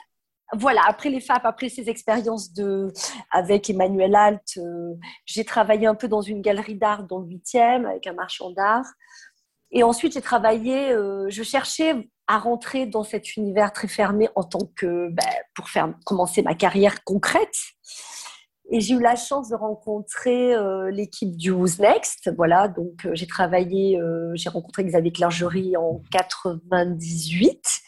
[0.56, 2.93] Voilà, après les FAP, après ces expériences de,
[3.32, 4.93] avec Emmanuel Alt, euh,
[5.26, 8.86] j'ai travaillé un peu dans une galerie d'art dans le 8e avec un marchand d'art.
[9.72, 14.70] Et ensuite, j'ai travaillé, je cherchais à rentrer dans cet univers très fermé en tant
[14.76, 17.56] que ben, pour faire commencer ma carrière concrète.
[18.72, 22.32] Et j'ai eu la chance de rencontrer euh, l'équipe du Who's Next.
[22.36, 27.83] Voilà, donc euh, j'ai travaillé, euh, j'ai rencontré Xavier Clergerie en 98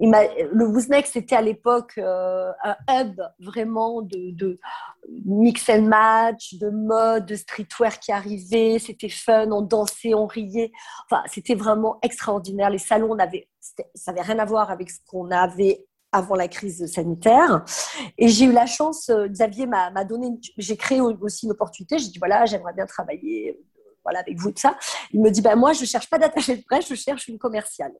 [0.00, 4.58] le Woosnex était à l'époque euh, un hub vraiment de,
[5.26, 8.78] mix and match, de mode, de streetwear qui arrivait.
[8.78, 10.72] C'était fun, on dansait, on riait.
[11.04, 12.70] Enfin, c'était vraiment extraordinaire.
[12.70, 13.16] Les salons,
[13.94, 17.64] ça n'avait rien à voir avec ce qu'on avait avant la crise sanitaire.
[18.18, 21.98] Et j'ai eu la chance, euh, Xavier m'a donné, j'ai créé aussi une opportunité.
[21.98, 23.62] J'ai dit voilà, j'aimerais bien travailler euh,
[24.02, 24.76] voilà, avec vous, de ça.
[25.12, 27.38] Il me dit ben, moi, je ne cherche pas d'attaché de presse, je cherche une
[27.38, 27.92] commerciale.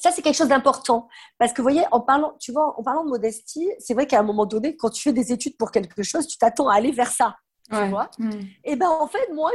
[0.00, 1.08] Ça, c'est quelque chose d'important.
[1.38, 4.20] Parce que, vous voyez, en parlant, tu vois, en parlant de modestie, c'est vrai qu'à
[4.20, 6.90] un moment donné, quand tu fais des études pour quelque chose, tu t'attends à aller
[6.90, 7.36] vers ça.
[7.70, 8.30] Tu vois mm.
[8.64, 9.50] Et ben en fait, moi,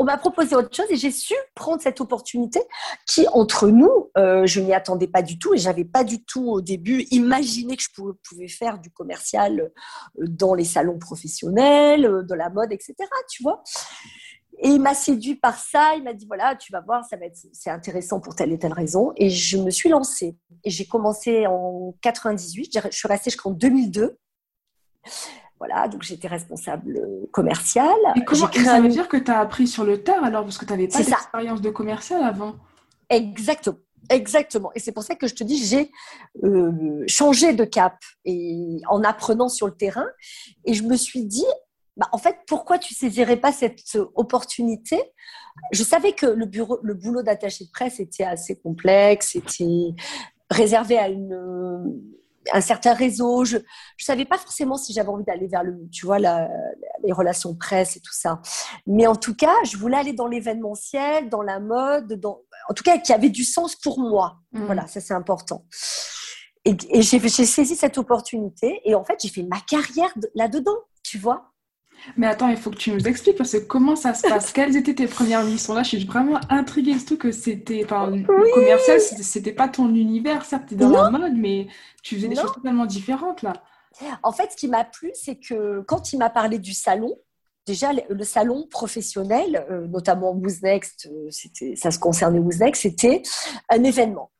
[0.00, 2.58] on m'a proposé autre chose et j'ai su prendre cette opportunité
[3.06, 6.48] qui, entre nous, euh, je n'y attendais pas du tout et j'avais pas du tout
[6.48, 12.22] au début imaginé que je pouvais, faire du commercial euh, dans les salons professionnels, euh,
[12.22, 12.94] de la mode, etc.
[13.30, 13.62] Tu vois
[14.62, 15.94] et il m'a séduit par ça.
[15.96, 18.58] Il m'a dit voilà, tu vas voir, ça va être, c'est intéressant pour telle et
[18.58, 19.12] telle raison.
[19.16, 20.36] Et je me suis lancée.
[20.64, 22.78] Et j'ai commencé en 98.
[22.84, 24.18] Je suis restée jusqu'en 2002.
[25.58, 27.00] Voilà, donc j'étais responsable
[27.32, 27.88] commerciale.
[28.16, 30.64] Et comment ça veut dire que tu as appris sur le tard alors parce que
[30.64, 32.56] tu n'avais pas d'expérience de commercial avant
[33.08, 33.78] Exactement.
[34.08, 34.70] Exactement.
[34.74, 35.90] Et c'est pour ça que je te dis, j'ai
[36.44, 40.06] euh, changé de cap et en apprenant sur le terrain.
[40.64, 41.44] Et je me suis dit,
[41.96, 45.00] bah, en fait, pourquoi tu saisirais pas cette opportunité?
[45.72, 49.94] Je savais que le, bureau, le boulot d'attaché de presse était assez complexe, était
[50.50, 52.00] réservé à une,
[52.52, 53.44] un certain réseau.
[53.44, 53.62] Je ne
[53.98, 58.00] savais pas forcément si j'avais envie d'aller vers le, tu vois, les relations presse et
[58.00, 58.40] tout ça.
[58.86, 62.84] Mais en tout cas, je voulais aller dans l'événementiel, dans la mode, dans, en tout
[62.84, 64.38] cas, qui avait du sens pour moi.
[64.52, 64.64] Mmh.
[64.64, 65.66] Voilà, ça c'est important.
[66.64, 71.18] Et, et j'ai saisi cette opportunité et en fait, j'ai fait ma carrière là-dedans, tu
[71.18, 71.49] vois.
[72.16, 74.52] Mais attends, il faut que tu nous expliques parce que comment ça se passe?
[74.52, 75.74] Quelles étaient tes premières missions?
[75.74, 80.44] Là Je suis vraiment intriguée, tout que c'était, enfin, le commercial, c'était pas ton univers,
[80.44, 81.68] certes, tu es dans la mode, mais
[82.02, 83.52] tu faisais des choses totalement différentes là.
[84.22, 87.16] En fait, ce qui m'a plu, c'est que quand il m'a parlé du salon,
[87.66, 93.22] déjà le salon professionnel, euh, notamment Wooznext, euh, ça se concernait Wooznext, c'était
[93.68, 94.30] un événement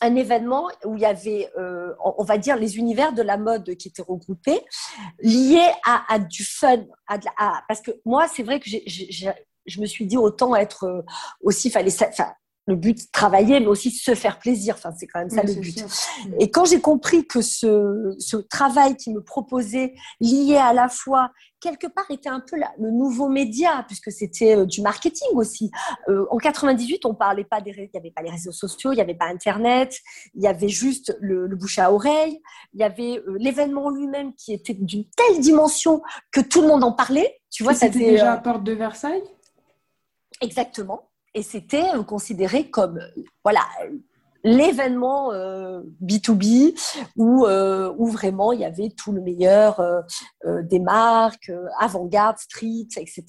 [0.00, 3.74] un événement où il y avait, euh, on va dire, les univers de la mode
[3.76, 4.60] qui étaient regroupés,
[5.20, 6.84] liés à, du fun.
[7.08, 11.02] À, parce que moi, c'est vrai que je me suis dit autant être euh,
[11.42, 12.32] aussi, fallait, enfin,
[12.66, 14.74] le but travailler, mais aussi se faire plaisir.
[14.76, 15.84] Enfin, c'est quand même ça le but.
[16.40, 21.30] Et quand j'ai compris que ce, ce, travail qui me proposait, lié à la fois,
[21.60, 25.70] quelque part, était un peu le nouveau média, puisque c'était euh, du marketing aussi.
[26.08, 28.96] Euh, en 98, on parlait pas des, il n'y avait pas les réseaux sociaux, il
[28.96, 29.96] n'y avait pas Internet,
[30.34, 32.40] il y avait juste le, bouche à oreille,
[32.74, 36.02] il y avait euh, l'événement lui-même qui était d'une telle dimension
[36.32, 37.38] que tout le monde en parlait.
[37.50, 39.22] Tu vois, c'était déjà à Porte de Versailles?
[40.42, 42.98] Exactement et c'était euh, considéré comme
[43.44, 43.60] voilà
[44.42, 49.82] l'événement B2B euh, où, euh, où vraiment il y avait tout le meilleur
[50.44, 53.24] des marques, avant-garde, street, etc.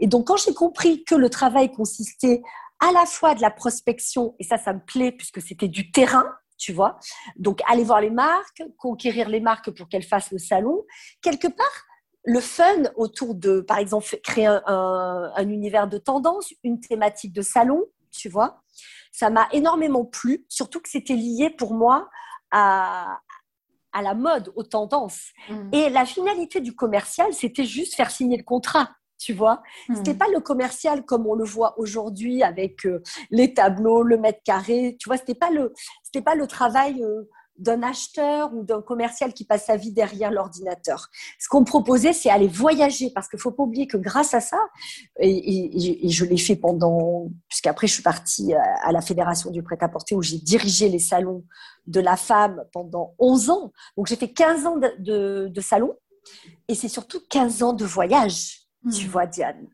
[0.00, 2.42] Et donc quand j'ai compris que le travail consistait
[2.80, 6.26] à la fois de la prospection, et ça, ça me plaît puisque c'était du terrain,
[6.58, 6.98] tu vois.
[7.36, 10.82] Donc, aller voir les marques, conquérir les marques pour qu'elles fassent le salon.
[11.20, 11.84] Quelque part,
[12.24, 17.84] le fun autour de, par exemple, créer un, univers de tendance, une thématique de salon,
[18.10, 18.62] tu vois,
[19.10, 22.08] ça m'a énormément plu, surtout que c'était lié pour moi
[22.50, 23.18] à,
[23.92, 25.30] à la mode, aux tendances.
[25.48, 25.68] Mm.
[25.72, 28.90] Et la finalité du commercial, c'était juste faire signer le contrat.
[29.18, 29.96] Tu vois, Ce mm.
[29.96, 34.40] c'était pas le commercial comme on le voit aujourd'hui avec euh, les tableaux, le mètre
[34.44, 34.96] carré.
[34.98, 37.28] Tu vois, c'était pas le, c'était pas le travail euh,
[37.62, 41.08] d'un acheteur ou d'un commercial qui passe sa vie derrière l'ordinateur.
[41.38, 44.34] Ce qu'on me proposait, c'est aller voyager, parce qu'il ne faut pas oublier que grâce
[44.34, 44.58] à ça,
[45.20, 50.22] et, je l'ai fait pendant, puisqu'après je suis partie à la Fédération du prêt-à-porter où
[50.22, 51.44] j'ai dirigé les salons
[51.86, 53.72] de la femme pendant 11 ans.
[53.96, 55.94] Donc j'ai fait 15 ans de, de, salon,
[56.66, 58.58] et c'est surtout 15 ans de voyage.
[58.92, 59.10] Tu mmh.
[59.10, 59.68] vois, Diane.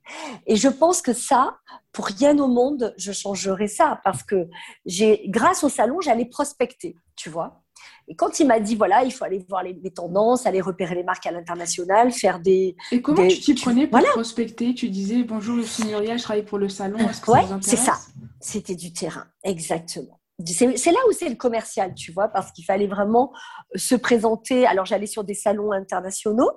[0.46, 1.56] Et je pense que ça,
[1.92, 4.48] pour rien au monde, je changerais ça parce que
[4.84, 7.62] j'ai, grâce au salon, j'allais prospecter, tu vois.
[8.08, 11.02] Et quand il m'a dit, voilà, il faut aller voir les, tendances, aller repérer les
[11.02, 12.74] marques à l'international, faire des...
[12.90, 14.74] Et comment tu t'y prenais pour prospecter?
[14.74, 17.98] Tu disais, bonjour, je suis je travaille pour le salon, est-ce que c'est ça.
[18.40, 20.18] C'était du terrain, exactement.
[20.46, 23.32] C'est là où c'est le commercial, tu vois, parce qu'il fallait vraiment
[23.74, 24.66] se présenter.
[24.66, 26.50] Alors, j'allais sur des salons internationaux.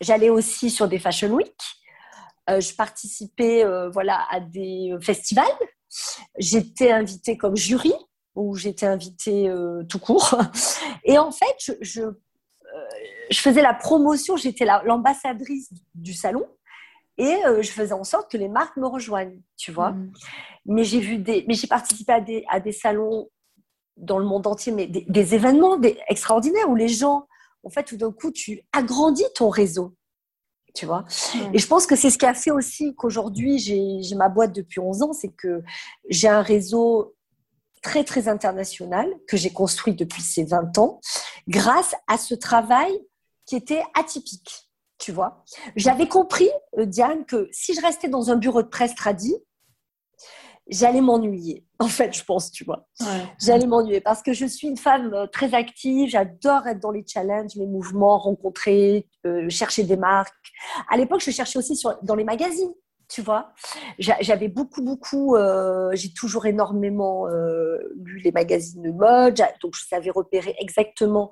[0.00, 1.56] J'allais aussi sur des Fashion Week.
[2.50, 5.46] Euh, je participais euh, voilà, à des festivals.
[6.38, 7.94] J'étais invitée comme jury
[8.34, 10.34] où j'étais invitée euh, tout court.
[11.04, 12.02] Et en fait, je, je,
[12.74, 12.88] euh,
[13.30, 16.46] je faisais la promotion, j'étais l'ambassadrice du salon
[17.16, 19.92] et euh, je faisais en sorte que les marques me rejoignent, tu vois.
[19.92, 20.12] Mm.
[20.66, 23.28] Mais j'ai vu des, mais j'ai participé à des, à des salons
[23.96, 27.28] dans le monde entier, mais des, événements des, extraordinaires où les gens,
[27.62, 29.94] en fait, tout d'un coup, tu agrandis ton réseau.
[30.74, 31.04] Tu vois.
[31.52, 34.80] Et je pense que c'est ce qui a fait aussi qu'aujourd'hui, j'ai ma boîte depuis
[34.80, 35.62] 11 ans, c'est que
[36.08, 37.14] j'ai un réseau
[37.84, 41.00] très, très international que j'ai construit depuis ces 20 ans
[41.46, 42.98] grâce à ce travail
[43.46, 44.70] qui était atypique.
[44.98, 45.44] Tu vois,
[45.76, 49.36] j'avais compris, euh, Diane, que si je restais dans un bureau de presse tradit,
[50.66, 51.64] j'allais m'ennuyer.
[51.80, 52.88] En fait, je pense, tu vois.
[53.38, 56.08] J'allais m'ennuyer parce que je suis une femme euh, très active.
[56.08, 60.32] J'adore être dans les challenges, les mouvements, rencontrer, euh, chercher des marques.
[60.88, 62.72] À l'époque, je cherchais aussi sur, dans les magazines
[63.08, 63.52] tu vois.
[63.98, 69.86] J'avais beaucoup, beaucoup, euh, j'ai toujours énormément euh, lu les magazines de mode, donc je
[69.86, 71.30] savais repérer exactement.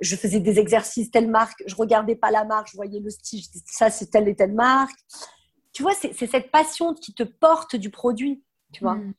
[0.00, 3.42] Je faisais des exercices, telle marque, je regardais pas la marque, je voyais le style,
[3.66, 4.98] ça c'est telle et telle marque.
[5.72, 8.94] Tu vois, c'est cette passion qui te porte du produit, tu vois.
[8.94, 9.12] Hmm.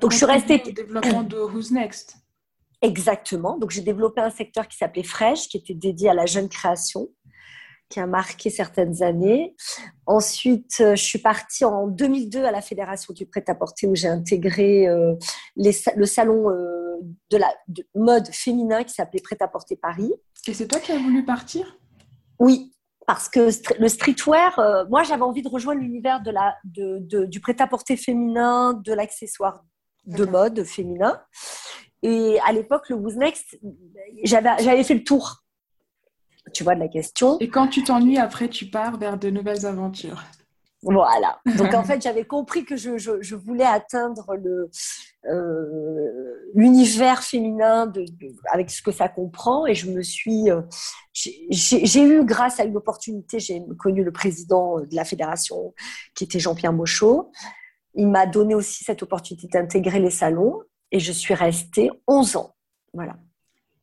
[0.00, 0.62] Donc, je suis restée.
[0.66, 2.16] Au développement de Who's Next?
[2.82, 3.56] Exactement.
[3.58, 7.08] Donc j'ai développé un secteur qui s'appelait Fresh, qui était dédié à la jeune création
[7.92, 9.54] qui a marqué certaines années.
[10.06, 14.88] Ensuite, euh, je suis partie en 2002 à la Fédération du prêt-à-porter où j'ai intégré
[14.88, 15.14] euh,
[15.56, 16.96] le salon euh,
[17.30, 17.52] de la
[17.94, 20.12] mode féminin qui s'appelait Prêt-à-porter Paris.
[20.46, 21.76] Et c'est toi qui as voulu partir?
[22.38, 22.72] Oui,
[23.06, 27.40] parce que le streetwear, euh, moi j'avais envie de rejoindre l'univers de la, de, du
[27.40, 29.64] prêt-à-porter féminin, de l'accessoire
[30.06, 31.20] de mode féminin.
[32.02, 33.58] Et à l'époque, le Who's Next,
[34.24, 35.41] j'avais fait le tour,
[36.52, 37.38] tu vois, de la question.
[37.40, 40.22] Et quand tu t'ennuies, après, tu pars vers de nouvelles aventures.
[40.82, 41.40] Voilà.
[41.58, 44.68] Donc en fait, j'avais compris que je, je, voulais atteindre le
[45.30, 48.04] euh, l'univers féminin de,
[48.50, 50.62] avec ce que ça comprend et je me suis euh,
[51.12, 55.74] j'ai eu grâce à une opportunité j'ai connu le président de la fédération
[56.16, 57.30] qui était Jean-Pierre Mochot
[57.94, 62.56] il m'a donné aussi cette opportunité d'intégrer les salons et je suis restée 11 ans
[62.92, 63.16] voilà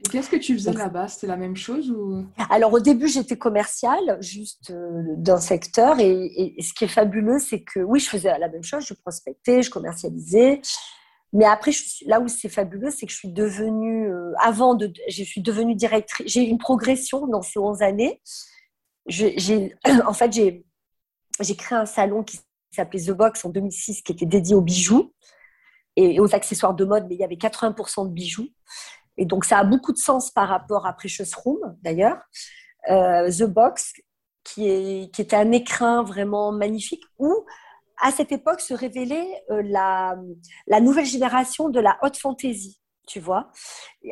[0.09, 1.09] Qu'est-ce que tu faisais là-bas?
[1.09, 2.25] C'était la même chose ou...
[2.49, 5.99] Alors au début, j'étais commerciale, juste euh, d'un secteur.
[5.99, 8.85] Et, ce qui est fabuleux, c'est que oui, je faisais la même chose.
[8.85, 10.61] Je prospectais, je commercialisais.
[11.33, 11.71] Mais après,
[12.05, 15.75] là où c'est fabuleux, c'est que je suis devenue, euh, avant de, je suis devenue
[15.75, 16.31] directrice.
[16.31, 18.21] J'ai eu une progression dans ces 11 années.
[19.05, 19.75] J'ai,
[20.07, 20.65] en fait, j'ai,
[21.41, 22.39] j'ai créé un salon qui
[22.71, 25.13] s'appelait The Box en 2006, qui était dédié aux bijoux
[25.97, 28.47] et aux accessoires de mode, mais il y avait 80% de bijoux.
[29.19, 32.17] Et donc, ça a beaucoup de sens par rapport à Precious Room, d'ailleurs.
[32.89, 33.93] Euh, The Box,
[34.45, 37.45] qui, est, qui était un écrin vraiment magnifique, où
[38.01, 40.15] à cette époque se révélait euh, la,
[40.67, 42.79] la, nouvelle génération de la haute fantasy.
[43.07, 43.51] Tu vois,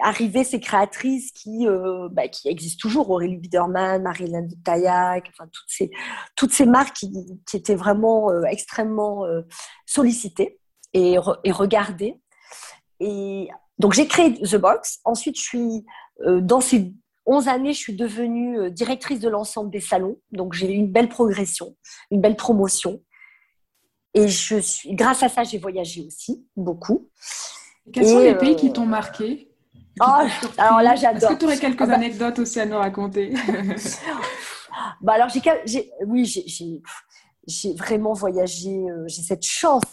[0.01, 5.69] arrivaient ces créatrices qui, euh, bah, qui existent toujours, Aurélie Biederman, Marilyn Taillac, enfin, toutes,
[5.69, 5.89] ces,
[6.35, 7.13] toutes ces marques qui,
[7.45, 9.23] qui étaient vraiment extrêmement
[9.85, 10.59] sollicitées
[10.93, 12.19] et, et regardées.
[12.99, 14.99] Et donc j'ai créé The Box.
[15.03, 15.85] Ensuite, je suis
[16.25, 16.93] euh, dans ces
[17.25, 20.17] 11 années, je suis devenue euh, directrice de l'ensemble des salons.
[20.31, 21.75] Donc j'ai eu une belle progression,
[22.09, 23.01] une belle promotion.
[24.13, 27.09] Et je suis, grâce à ça, j'ai voyagé aussi beaucoup.
[27.93, 29.51] Quels sont les pays qui euh, t'ont marqué
[30.01, 30.05] oh,
[30.57, 31.29] Alors là, j'adore.
[31.29, 33.33] Est-ce que tu aurais quelques ah bah anecdotes aussi à nous raconter?
[35.01, 35.29] Bah alors,
[35.65, 36.81] j'ai, oui, j'ai
[37.75, 38.85] vraiment voyagé.
[39.07, 39.83] j'ai cette chance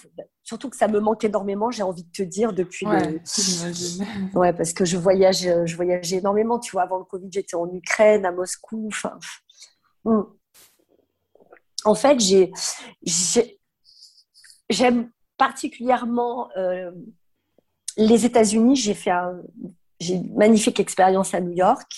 [0.44, 3.20] surtout que ça me manque énormément, j'ai envie de te dire, depuis ouais,
[4.34, 6.58] ouais, parce que je voyage, je voyageais énormément.
[6.58, 8.88] Tu vois, avant le Covid, j'étais en Ukraine, à Moscou.
[8.88, 9.18] Enfin,
[10.04, 10.22] hmm.
[11.86, 12.52] en fait, j'ai,
[14.68, 16.92] j'aime particulièrement euh,
[17.96, 18.76] les États-Unis.
[18.76, 19.12] J'ai fait
[19.98, 21.90] j'ai une magnifique expérience à New York,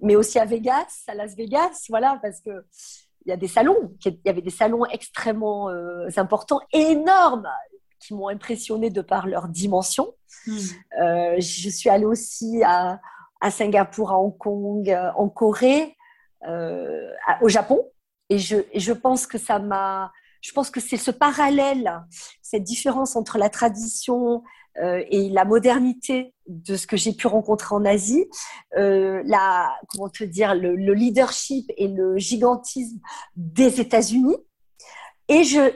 [0.00, 2.64] mais aussi à Vegas, à Las Vegas, voilà, parce que
[3.26, 7.48] il y a des salons, il y avait des salons extrêmement euh, importants, énormes,
[7.98, 10.14] qui m'ont impressionné de par leur dimension.
[10.46, 10.56] Hmm.
[11.02, 13.00] Euh, je suis allée aussi à,
[13.50, 15.96] Singapour, à Hong Kong, euh, en Corée,
[17.42, 17.90] au Japon,
[18.30, 20.12] et je, et je pense que ça m'a
[20.46, 22.04] je pense que c'est ce parallèle,
[22.40, 24.38] cette différence entre la tradition euh,
[24.82, 28.26] et la modernité de ce que j'ai pu rencontrer en Asie,
[28.76, 32.98] euh, la, comment te dire, le, leadership et le gigantisme
[33.36, 34.36] des États-Unis.
[35.28, 35.72] Et je,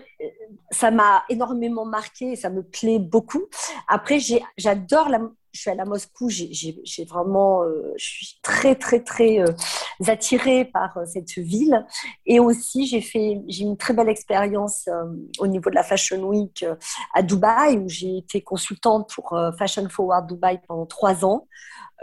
[0.71, 3.45] ça m'a énormément marqué, ça me plaît beaucoup.
[3.89, 4.19] Après,
[4.57, 5.21] j'adore la,
[5.53, 9.53] je suis allée à Moscou, j'ai vraiment, euh, je suis très très très euh,
[10.07, 11.85] attirée par euh, cette ville.
[12.27, 14.89] Et aussi, j'ai fait, j'ai une très belle expérience
[15.39, 16.65] au niveau de la Fashion Week
[17.15, 21.49] à Dubaï, où j'ai été consultante pour Fashion Forward Dubaï pendant trois ans.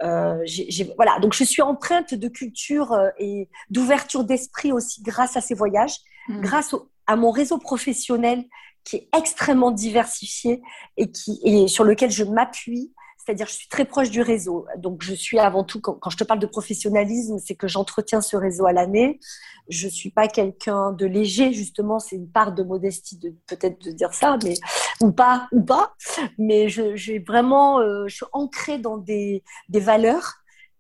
[0.01, 5.97] voilà, donc je suis empreinte de culture et d'ouverture d'esprit aussi grâce à ces voyages,
[6.27, 6.41] mmh.
[6.41, 6.75] grâce
[7.07, 8.43] à mon réseau professionnel
[8.83, 10.62] qui est extrêmement diversifié
[10.95, 12.93] et qui et sur lequel je m'appuie
[13.27, 14.65] c'est-à-dire je suis très proche du réseau.
[14.77, 18.37] Donc je suis avant tout, quand, je te parle de professionnalisme, c'est que j'entretiens ce
[18.37, 19.19] réseau à l'année.
[19.67, 23.91] Je suis pas quelqu'un de léger, justement, c'est une part de modestie de peut-être de
[23.91, 24.53] dire ça, mais
[25.01, 25.93] ou pas, ou pas.
[26.37, 30.35] Mais j'ai vraiment, euh, je suis ancrée dans des, des valeurs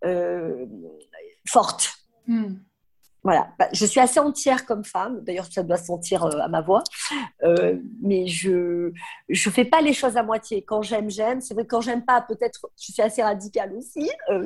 [0.05, 0.65] euh,
[1.45, 1.95] fortes.
[2.27, 2.53] Hmm.
[3.23, 5.21] Voilà, bah, je suis assez entière comme femme.
[5.21, 6.83] D'ailleurs, ça doit se sentir euh, à ma voix.
[7.43, 8.91] Euh, mais je
[9.29, 10.63] je fais pas les choses à moitié.
[10.63, 11.41] Quand j'aime, j'aime.
[11.41, 14.09] C'est vrai que quand j'aime pas, peut-être, je suis assez radicale aussi.
[14.29, 14.45] Euh,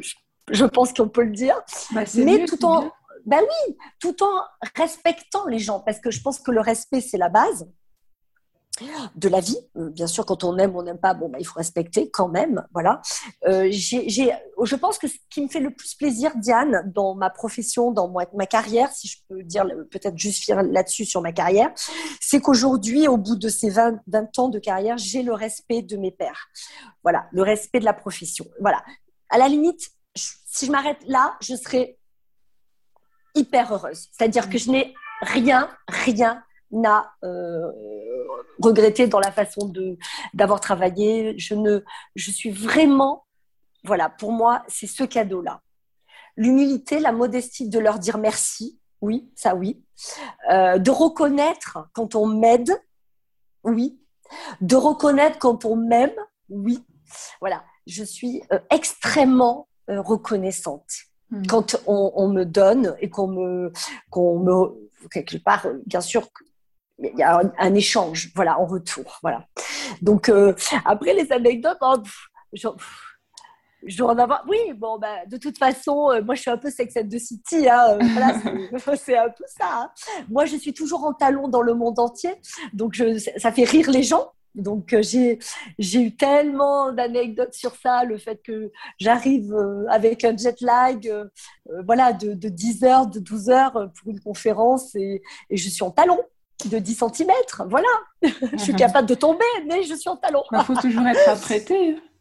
[0.49, 1.55] je, pense qu'on peut le dire.
[1.93, 2.91] Bah, mais tout en,
[3.25, 4.41] ben oui, tout en
[4.75, 7.67] respectant les gens, parce que je pense que le respect c'est la base
[9.15, 9.57] de la vie.
[9.77, 12.27] Euh, bien sûr, quand on aime, on n'aime pas, bon, bah, il faut respecter quand
[12.27, 12.65] même.
[12.73, 13.01] Voilà.
[13.47, 17.91] Euh, je pense que ce qui me fait le plus plaisir, Diane, dans ma profession,
[17.91, 21.71] dans ma, carrière, si je peux dire peut-être juste là-dessus sur ma carrière,
[22.19, 25.97] c'est qu'aujourd'hui, au bout de ces 20, 20 ans de carrière, j'ai le respect de
[25.97, 26.47] mes pairs.
[27.03, 28.45] Voilà, le respect de la profession.
[28.59, 28.81] Voilà.
[29.29, 31.97] À la limite, si je m'arrête là, je serais
[33.35, 34.07] hyper heureuse.
[34.11, 37.71] C'est-à-dire que je n'ai rien, rien n'a euh,
[38.59, 39.97] regretté dans la façon de
[40.33, 41.37] d'avoir travaillé.
[41.37, 41.83] Je ne,
[42.15, 43.25] je suis vraiment,
[43.83, 45.61] voilà, pour moi, c'est ce cadeau-là.
[46.37, 49.83] l'humilité, la modestie de leur dire merci, oui, ça oui,
[50.49, 52.71] euh, de reconnaître quand on m'aide,
[53.63, 53.99] oui,
[54.61, 56.15] de reconnaître quand on m'aime,
[56.49, 56.83] oui.
[57.41, 60.89] Voilà, je suis euh, extrêmement reconnaissante
[61.31, 61.45] hmm.
[61.47, 63.73] quand on, me donne et qu'on me,
[64.09, 66.29] qu'on me, quelque part, bien sûr,
[67.01, 69.45] il y a un, échange, voilà, en retour, voilà.
[70.01, 70.31] Donc
[70.85, 71.95] après les anecdotes, oh,
[73.85, 74.43] je dois en avoir.
[74.47, 77.19] Oui, bon, bah, de toute façon, euh, moi, je suis un peu sex and the
[77.19, 77.67] city.
[77.69, 79.69] Hein, euh, c'est un peu ça.
[79.71, 79.91] Hein.
[80.29, 82.33] Moi, je suis toujours en talon dans le monde entier.
[82.73, 84.31] Donc, je, ça fait rire les gens.
[84.53, 88.03] Donc, euh, j'ai eu tellement d'anecdotes sur ça.
[88.03, 89.55] Le fait que j'arrive
[89.89, 91.09] avec un jet lag
[91.85, 95.83] voilà, de, de, 10 heures, de 12 heures pour une conférence et, et je suis
[95.83, 96.19] en talon
[96.69, 97.31] de 10 cm.
[97.67, 97.87] Voilà.
[98.21, 100.43] je suis capable de tomber, mais je suis en talon.
[100.51, 101.97] Il faut toujours être apprêté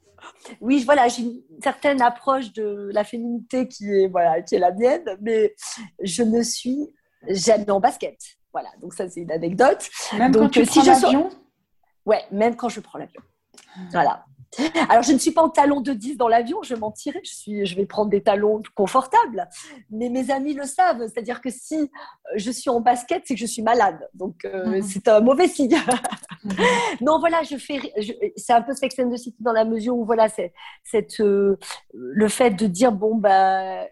[0.60, 4.72] oui, voilà, j'ai une certaine approche de la féminité qui est, voilà, qui est la
[4.72, 5.54] mienne, mais
[6.02, 6.94] je ne suis
[7.28, 8.18] jamais en basket.
[8.52, 9.88] Voilà, donc ça, c'est une anecdote.
[10.16, 11.28] Même quand tu prends l'avion?
[12.04, 13.22] Ouais, même quand je prends l'avion.
[13.92, 14.24] Voilà.
[14.88, 17.66] Alors, je ne suis pas en talon de 10 dans l'avion, je mentirais, je, suis,
[17.66, 19.48] je vais prendre des talons confortables.
[19.90, 21.86] Mais mes amis le savent, c'est-à-dire que si euh,
[22.34, 24.08] je suis en basket, c'est que je suis malade.
[24.14, 24.82] Donc, euh, mhm.
[24.82, 25.76] c'est un mauvais signe.
[26.44, 26.54] Mhm.
[27.00, 27.80] non, voilà, je fais.
[28.36, 30.52] C'est un peu Sex and the City dans la mesure où, voilà, c'est
[30.84, 31.56] cette, euh,
[31.92, 33.84] le fait de dire, bon, bah,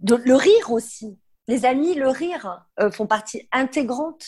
[0.00, 1.18] de, le rire aussi.
[1.48, 4.24] Les amis, le rire font partie intégrante.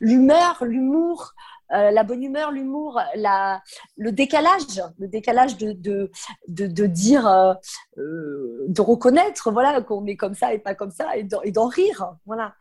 [0.00, 1.32] L'humeur, l'humour,
[1.72, 6.10] euh, la bonne humeur, l'humour, le décalage, le décalage de, de,
[6.48, 7.54] de, dire, euh,
[7.98, 12.14] euh, de reconnaître voilà, qu'on est comme ça et pas comme ça et d'en rire.
[12.26, 12.54] Voilà.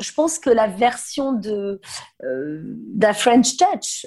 [0.00, 1.80] Je pense que la version de
[2.22, 4.06] d'un French Touch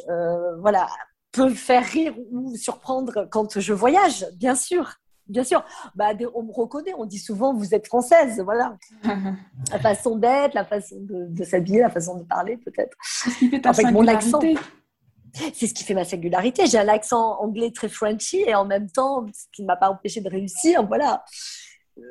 [0.59, 0.87] voilà,
[1.31, 4.95] peut faire rire ou surprendre quand je voyage, bien sûr
[5.27, 5.63] bien sûr,
[5.95, 8.77] bah, on me reconnaît, on dit souvent vous êtes française, voilà.
[9.71, 12.95] la façon d'être, la façon de, s'habiller, la façon de parler peut-être.
[13.01, 14.55] C'est ce qui fait ta singularité.
[15.53, 16.67] C'est ce qui fait ma singularité.
[16.67, 19.89] J'ai un accent anglais très Frenchy et en même temps, ce qui ne m'a pas
[19.89, 21.23] empêché de réussir, voilà.
[21.97, 22.01] Euh,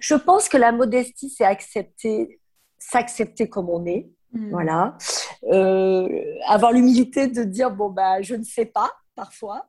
[0.00, 2.40] je pense que la modestie, c'est accepter,
[2.78, 4.50] s'accepter comme on est, hmm.
[4.50, 4.96] voilà.
[5.44, 6.08] Euh,
[6.46, 9.66] avoir l'humilité de dire bon bah je ne sais pas parfois,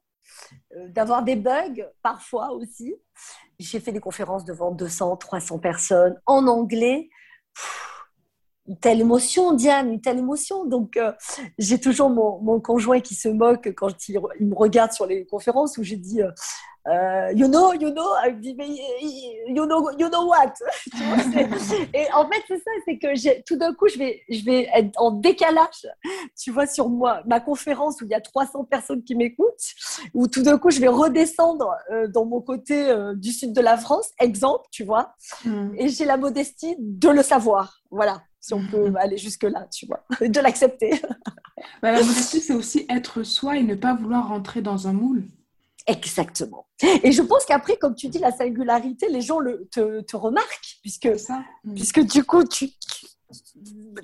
[0.89, 2.95] d'avoir des bugs parfois aussi.
[3.59, 7.09] J'ai fait des conférences devant 200, 300 personnes en anglais.
[8.67, 10.65] une telle émotion, Diane, une telle émotion.
[10.65, 11.13] Donc, euh,
[11.57, 15.25] j'ai toujours mon, mon, conjoint qui se moque quand il, il, me regarde sur les
[15.25, 16.31] conférences où j'ai dit euh,
[16.87, 20.53] euh, you know, you know, you know, you know what?
[21.93, 24.99] et en fait, c'est ça, c'est que tout d'un coup, je vais, je vais être
[24.99, 25.87] en décalage,
[26.39, 29.61] tu vois, sur moi, ma conférence où il y a 300 personnes qui m'écoutent,
[30.13, 33.61] où tout d'un coup, je vais redescendre euh, dans mon côté euh, du sud de
[33.61, 35.13] la France, exemple, tu vois,
[35.45, 35.75] hmm.
[35.77, 37.81] et j'ai la modestie de le savoir.
[37.91, 40.99] Voilà, si on peut aller jusque-là, tu vois, de l'accepter.
[41.81, 45.25] Bah, la modestie, c'est aussi être soi et ne pas vouloir rentrer dans un moule.
[45.87, 46.67] Exactement.
[47.03, 51.17] Et je pense qu'après, comme tu dis, la singularité, les gens le, te, remarquent, puisque,
[51.19, 51.43] ça.
[51.63, 51.73] Mm.
[51.73, 52.69] puisque du coup, tu,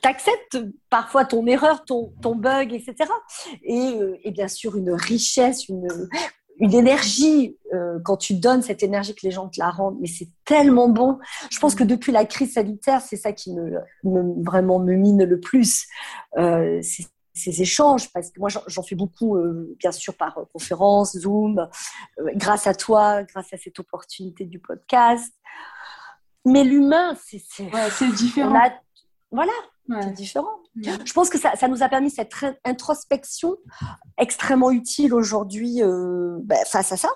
[0.04, 0.58] acceptes
[0.90, 2.96] parfois ton erreur, ton, ton bug, etc.
[3.70, 5.88] Euh, et, bien sûr, une richesse, une,
[6.60, 10.08] une énergie, euh, quand tu donnes cette énergie que les gens te la rendent, mais
[10.08, 11.20] c'est tellement bon.
[11.52, 11.88] Je pense que mm.
[11.88, 13.80] depuis la crise sanitaire, c'est ça qui me,
[14.44, 15.86] vraiment me mine le plus.
[16.38, 17.06] Euh, c'est
[17.38, 21.60] ces échanges, parce que moi j'en fais beaucoup, euh, bien sûr, par euh, conférence, Zoom,
[21.60, 25.34] euh, grâce à toi, grâce à cette opportunité du podcast.
[26.46, 28.58] Mais l'humain, c'est différent.
[29.32, 29.52] voilà,
[30.02, 30.60] c'est différent.
[30.76, 32.34] Je pense que ça, ça, nous a permis cette
[32.64, 33.58] introspection
[34.18, 37.10] extrêmement utile aujourd'hui ben, face à ça.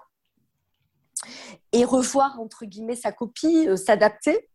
[1.71, 4.49] Et revoir, entre guillemets, sa copie, s'adapter,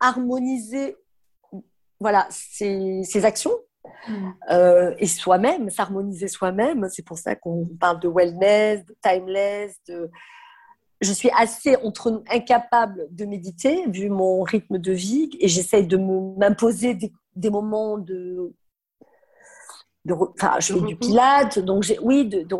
[0.00, 0.96] harmoniser
[2.00, 3.52] voilà, ses, ses actions
[4.08, 4.30] Mm.
[4.50, 6.88] Euh, et soi-même, s'harmoniser soi-même.
[6.90, 9.76] C'est pour ça qu'on parle de wellness, de timeless.
[9.88, 10.10] De...
[11.00, 15.96] Je suis assez entre incapable de méditer vu mon rythme de vie et j'essaye de
[15.96, 16.94] m'imposer
[17.36, 18.52] des, moments de,
[20.04, 22.56] de, enfin, je fais du pilate, donc j'ai, oui, de, de,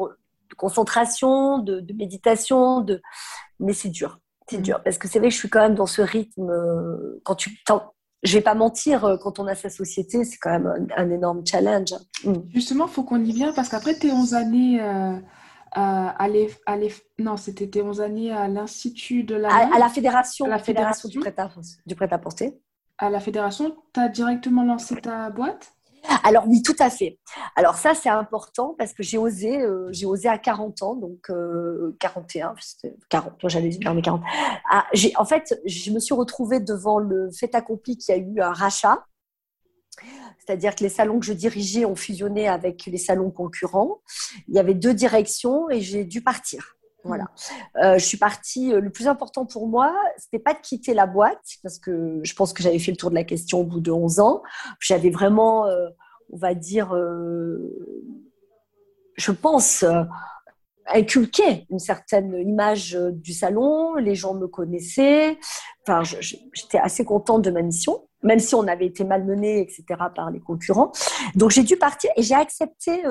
[0.57, 3.03] concentration, de, méditation, de,
[3.59, 4.19] mais c'est dur,
[4.49, 4.63] c'est mm.
[4.63, 6.53] dur parce que c'est vrai que je suis quand même dans ce rythme.
[7.25, 7.51] Quand tu
[8.23, 11.47] je vais pas mentir, euh, quand on a sa société, c'est quand même un, énorme
[11.47, 11.95] challenge.
[12.25, 12.35] Mm.
[12.53, 15.17] Justement, il faut qu'on y vienne parce qu'après tes 11 années euh,
[15.73, 16.29] à,
[17.19, 19.49] non, c'était tes 11 années à l'Institut de la...
[19.49, 21.21] À, la fédération, la fédération, du
[21.95, 22.61] prêt-à-porter.
[22.99, 25.75] à la fédération, tu as directement lancé ta boîte?
[26.25, 27.19] Alors oui, tout à fait.
[27.57, 31.31] Alors ça, c'est important parce que j'ai osé, euh, j'ai osé à 40 ans, donc
[31.99, 32.55] 41,
[33.09, 34.23] 40, j'allais dire mais 40.
[34.71, 34.87] Ah,
[35.17, 38.53] en fait, je me suis retrouvée devant le fait accompli qu'il y a eu un
[38.53, 39.05] rachat.
[40.39, 44.01] C'est-à-dire que les salons que je dirigeais ont fusionné avec les salons concurrents.
[44.49, 46.78] Il y avait deux directions et j'ai dû partir.
[47.09, 47.25] Voilà.
[47.83, 48.73] Euh, je suis partie.
[48.73, 52.35] Euh, le plus important pour moi, c'était pas de quitter la boîte parce que je
[52.35, 54.43] pense que j'avais fait le tour de la question au bout de 11 ans.
[54.79, 55.89] J'avais vraiment, euh,
[56.31, 56.95] on va dire,
[59.17, 59.85] je pense,
[60.87, 63.95] inculqué une certaine image du salon.
[63.95, 65.39] Les gens me connaissaient.
[65.87, 66.03] Enfin,
[66.53, 69.85] j'étais assez contente de ma mission, même si on avait été malmené, etc.,
[70.15, 70.93] par les concurrents.
[71.35, 73.03] Donc j'ai dû partir et j'ai accepté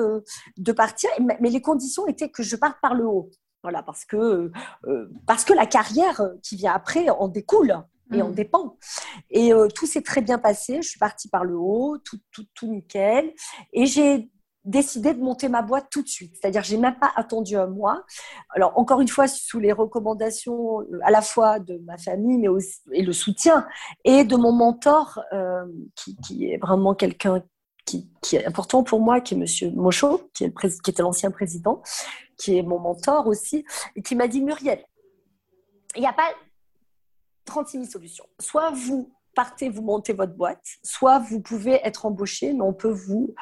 [0.56, 3.30] de partir, mais les conditions étaient que je parte par le haut.
[3.68, 4.50] Voilà, parce que,
[4.86, 7.76] euh, parce que la carrière qui vient après en découle
[8.14, 8.34] et en mm.
[8.34, 8.78] dépend.
[9.28, 10.80] Et euh, tout s'est très bien passé.
[10.80, 13.30] Je suis partie par le haut, tout, tout, tout nickel.
[13.74, 14.30] Et j'ai
[14.64, 16.34] décidé de monter ma boîte tout de suite.
[16.40, 18.06] C'est-à-dire, j'ai même pas attendu un mois.
[18.54, 22.48] Alors, encore une fois, sous les recommandations euh, à la fois de ma famille, mais
[22.48, 23.66] aussi et le soutien
[24.04, 25.20] et de mon mentor,
[25.94, 27.42] qui, qui, est vraiment quelqu'un
[28.20, 31.82] qui, est important pour moi, qui est Monsieur Mochot, qui, était l'ancien président,
[32.36, 33.64] qui est mon mentor aussi,
[33.96, 34.84] et qui m'a dit Muriel,
[35.96, 36.30] il n'y a pas
[37.46, 38.26] 36 000 solutions.
[38.38, 42.90] Soit vous partez, vous montez votre boîte, soit vous pouvez être embauché, mais on peut
[42.90, 43.34] vous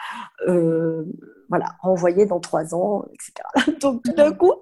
[0.47, 1.05] euh,
[1.49, 3.79] voilà, renvoyer dans trois ans, etc.
[3.81, 4.53] Donc tout d'un coup,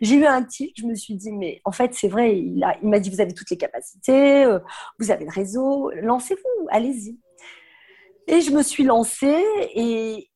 [0.00, 2.88] j'ai eu un tilt, je me suis dit, mais en fait, c'est vrai, il, il
[2.88, 4.58] m'a dit, vous avez toutes les capacités, euh,
[4.98, 7.18] vous avez le réseau, lancez-vous, allez-y.
[8.26, 9.44] Et je me suis lancée
[9.74, 10.30] et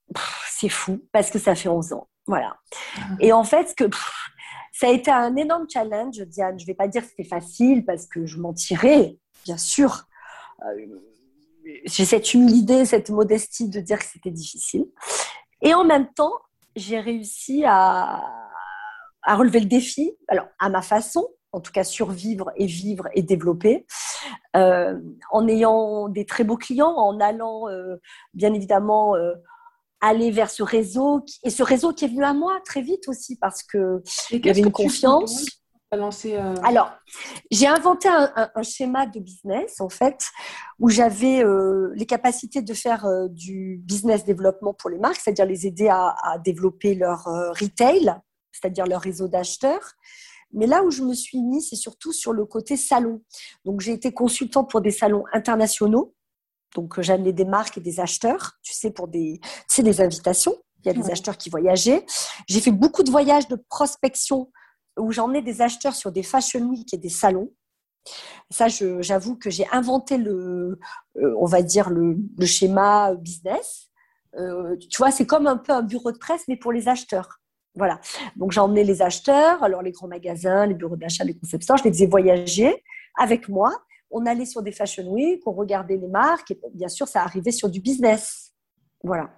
[0.49, 2.09] c'est fou parce que ça fait 11 ans.
[2.26, 2.57] Voilà.
[2.97, 3.01] Ah.
[3.20, 3.84] Et en fait, que,
[4.72, 6.59] ça a été un énorme challenge, Diane.
[6.59, 10.05] Je ne vais pas dire que c'était facile parce que je m'en tirais, bien sûr.
[10.64, 10.87] Euh,
[11.84, 14.87] j'ai cette humilité, cette modestie de dire que c'était difficile.
[15.62, 16.34] Et en même temps,
[16.74, 18.22] j'ai réussi à,
[19.22, 21.26] à, relever le défi, alors à ma façon,
[21.57, 23.87] en tout cas survivre et vivre et développer,
[24.57, 25.01] euh,
[25.31, 27.97] en ayant des très beaux clients, en allant euh,
[28.35, 29.15] bien évidemment
[30.01, 33.37] aller vers ce réseau et ce réseau qui est venu à moi très vite aussi
[33.37, 35.47] parce que il y avait une confiance.
[35.93, 36.93] Euh, Alors,
[37.51, 40.27] j'ai inventé un, schéma de business en fait
[40.81, 45.47] où j'avais euh, les capacités de faire euh, du business développement pour les marques, c'est-à-dire
[45.47, 47.25] les aider à, à développer leur
[47.61, 48.15] retail,
[48.53, 49.93] c'est-à-dire leur réseau d'acheteurs.
[50.53, 53.22] Mais là où je me suis mise, c'est surtout sur le côté salon.
[53.64, 56.16] Donc, j'ai été consultant pour des salons internationaux
[56.76, 59.40] donc, j'ai amené des marques et des acheteurs, tu sais, pour des,
[59.72, 60.55] tu des invitations.
[60.84, 62.05] Il y a des acheteurs qui voyageaient.
[62.47, 64.53] J'ai fait beaucoup de voyages de prospection
[64.99, 67.51] où j'emmenais des acheteurs sur des fashion week et des salons.
[68.51, 70.78] Ça, j'avoue que j'ai inventé le,
[71.16, 73.88] euh, on va dire, le, schéma business.
[74.38, 77.40] Euh, tu vois, c'est comme un peu un bureau de presse, mais pour les acheteurs.
[77.77, 78.01] Voilà.
[78.37, 81.77] Donc, j'ai emmené les acheteurs, alors les grands magasins, les bureaux d'achat, les concept stores,
[81.79, 82.83] je les faisais voyager
[83.18, 83.72] avec moi
[84.11, 87.53] on allait sur des fashion week, on regardait les marques, et bien sûr, ça arrivait
[87.53, 88.53] sur du business.
[89.03, 89.31] Voilà.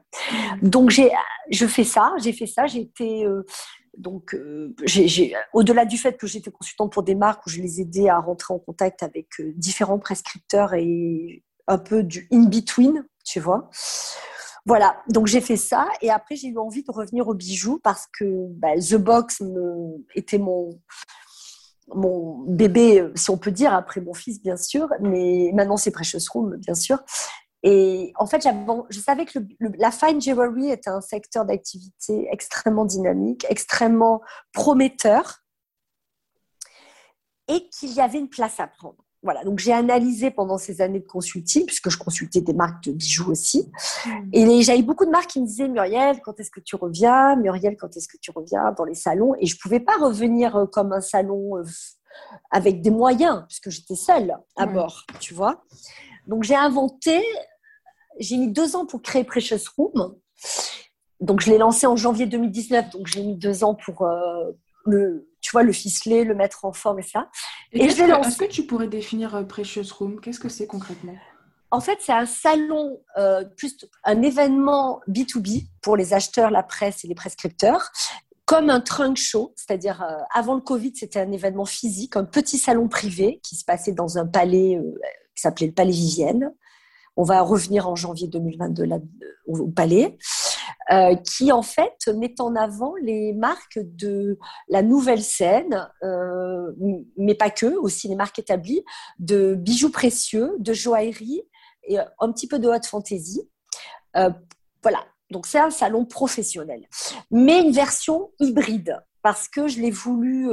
[0.62, 1.10] Donc, j'ai,
[1.50, 3.24] je fais ça, j'ai fait ça, j'ai été.
[3.24, 3.44] Euh,
[3.96, 4.74] donc, euh,
[5.52, 8.54] au-delà du fait que j'étais consultante pour des marques où je les aidais à rentrer
[8.54, 13.68] en contact avec euh, différents prescripteurs et un peu du in-between, tu vois.
[14.66, 18.06] Voilà, donc j'ai fait ça et après j'ai eu envie de revenir au bijou parce
[18.18, 20.78] que bah, The Box me, était mon,
[21.94, 26.18] mon bébé, si on peut dire, après mon fils, bien sûr, mais maintenant c'est Precious
[26.32, 26.98] Room, bien sûr.
[27.64, 28.46] Et en fait,
[28.90, 29.40] je savais que
[29.78, 34.20] la fine jewelry était un secteur d'activité extrêmement dynamique, extrêmement
[34.52, 35.42] prometteur,
[37.48, 39.04] et qu'il y avait une place à prendre.
[39.22, 42.92] Voilà, donc j'ai analysé pendant ces années de consulting, puisque je consultais des marques de
[42.92, 43.68] bijoux aussi.
[44.06, 44.28] Hmm.
[44.32, 47.34] Et j'avais beaucoup de marques qui me disaient Muriel, quand est-ce que tu reviens?
[47.34, 48.72] Muriel, quand est-ce que tu reviens?
[48.72, 51.64] Dans les salons Et je ne pouvais pas revenir euh, comme un salon euh,
[52.50, 55.64] avec des moyens, puisque j'étais seule à bord, tu vois.
[56.26, 57.20] Donc j'ai inventé,
[58.20, 60.14] j'ai mis deux ans pour créer Precious Room.
[61.20, 64.52] Donc je l'ai lancé en janvier 2019, donc j'ai mis deux ans pour, euh,
[64.84, 67.28] le, tu vois, le ficeler, le mettre en forme et ça.
[67.72, 70.20] Et, je Est-ce que tu pourrais définir euh, Precious Room?
[70.20, 71.14] Qu'est-ce que c'est concrètement?
[71.70, 77.04] En fait, c'est un salon, euh, plus un événement B2B pour les acheteurs, la presse
[77.04, 77.90] et les prescripteurs,
[78.46, 82.56] comme un trunk show, c'est-à-dire euh, avant le Covid, c'était un événement physique, un petit
[82.56, 84.80] salon privé qui se passait dans un palais
[85.34, 86.54] qui s'appelait le Palais Vivienne.
[87.16, 88.98] On va revenir en janvier 2022 là,
[89.46, 90.16] au palais.
[90.90, 94.38] Euh, qui en fait met en avant les marques de
[94.68, 96.72] la nouvelle scène, euh,
[97.16, 98.82] mais pas que, aussi les marques établies,
[99.18, 101.42] de bijoux précieux, de joaillerie
[101.84, 103.48] et un petit peu de haute fantaisie.
[104.16, 104.30] Euh,
[104.82, 105.04] voilà.
[105.30, 106.88] Donc c'est un salon professionnel,
[107.30, 110.48] mais une version hybride parce que je l'ai voulu,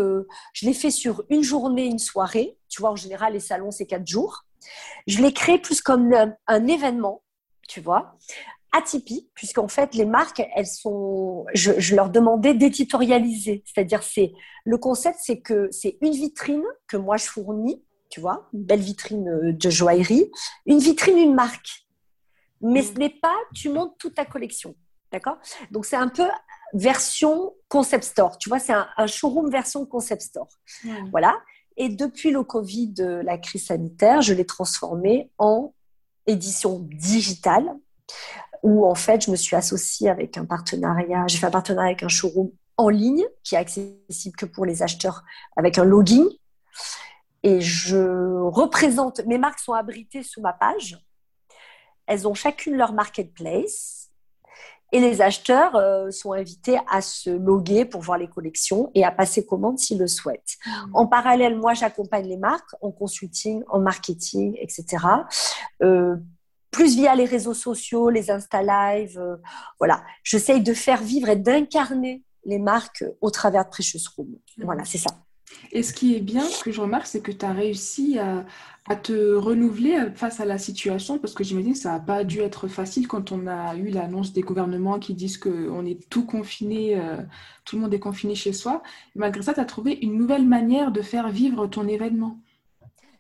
[0.51, 2.57] je l'ai fait sur une journée, une soirée.
[2.67, 4.43] Tu vois, en général, les salons, c'est quatre jours.
[5.07, 6.13] Je l'ai créé plus comme
[6.47, 7.23] un, événement,
[7.67, 8.17] tu vois,
[8.75, 13.63] atypique, puisqu'en fait, les marques, elles sont, je, leur demandais d'éditorialiser.
[13.65, 14.33] C'est-à-dire, c'est,
[14.65, 18.81] le concept, c'est que c'est une vitrine que moi je fournis, tu vois, une belle
[18.81, 20.31] vitrine euh, de joaillerie,
[20.65, 21.85] une vitrine, une marque
[22.61, 24.75] mais ce n'est pas tu montes toute ta collection.
[25.11, 25.37] D'accord?
[25.71, 26.27] Donc, c'est un peu
[26.73, 28.37] version concept store.
[28.37, 30.49] Tu vois, c'est un, showroom version concept store.
[31.11, 31.37] Voilà.
[31.77, 35.73] Et depuis le Covid, la crise sanitaire, je l'ai transformé en
[36.25, 37.69] édition digitale
[38.63, 41.25] où en fait, je me suis associée avec un partenariat.
[41.27, 44.83] J'ai fait un partenariat avec un showroom en ligne qui est accessible que pour les
[44.83, 45.23] acheteurs
[45.55, 46.25] avec un login.
[47.43, 50.99] Et je représente, mes marques sont abritées sous ma page
[52.07, 54.09] elles ont chacune leur marketplace
[54.91, 59.11] et les acheteurs euh, sont invités à se loguer pour voir les collections et à
[59.11, 60.57] passer commande s'ils le souhaitent.
[60.65, 60.71] Mmh.
[60.93, 65.03] En parallèle, moi, j'accompagne les marques en consulting, en marketing, etc.
[65.81, 66.15] Euh,
[66.75, 69.17] plus via les réseaux sociaux, les Insta Live.
[69.17, 69.37] Euh,
[69.79, 74.35] voilà, j'essaye de faire vivre et d'incarner les marques au travers de Precious Room.
[74.57, 75.11] Voilà, c'est ça.
[75.71, 78.45] Et ce qui est bien, ce que je remarque, c'est que tu as réussi à,
[79.01, 82.67] te renouveler face à la situation, parce que j'imagine que ça n'a pas dû être
[82.67, 87.17] facile quand on a eu l'annonce des gouvernements qui disent qu'on est tout confiné, euh,
[87.63, 88.83] tout le monde est confiné chez soi.
[89.15, 92.37] malgré ça, tu as trouvé une nouvelle manière de faire vivre ton événement.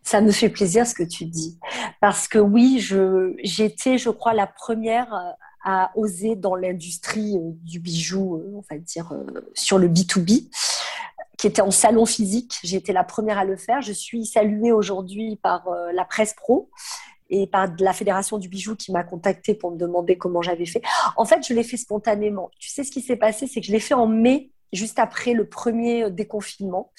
[0.05, 1.59] Ça me fait plaisir ce que tu dis,
[1.99, 2.79] parce que oui,
[3.43, 5.31] j'étais, je crois, la première euh,
[5.65, 9.11] à oser dans l'industrie euh, du bijou, on va dire,
[9.55, 10.47] sur le B2B
[11.37, 12.59] qui était en salon physique.
[12.63, 13.81] Été la première à le faire.
[13.81, 16.69] Je suis saluée aujourd'hui par euh, la presse pro
[17.29, 20.81] et par la Fédération du bijou qui m'a contactée pour me demander comment j'avais fait.
[21.17, 22.51] En fait, je l'ai fait spontanément.
[22.59, 25.33] Tu sais ce qui s'est passé, c'est que je l'ai fait en mai, juste après
[25.33, 26.91] le premier euh, déconfinement.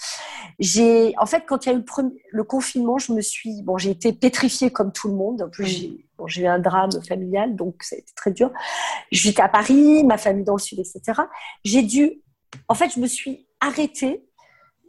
[0.58, 3.62] J'ai, en fait, quand il y a eu le, premier, le confinement, je me suis,
[3.62, 5.42] bon, j'ai été pétrifiée comme tout le monde.
[5.42, 8.50] En plus, j'ai, bon, j'ai eu un drame familial, donc ça a été très dur.
[9.10, 11.22] J'étais à Paris, ma famille dans le sud, etc.
[11.64, 12.22] J'ai dû,
[12.68, 14.26] en fait, je me suis arrêtée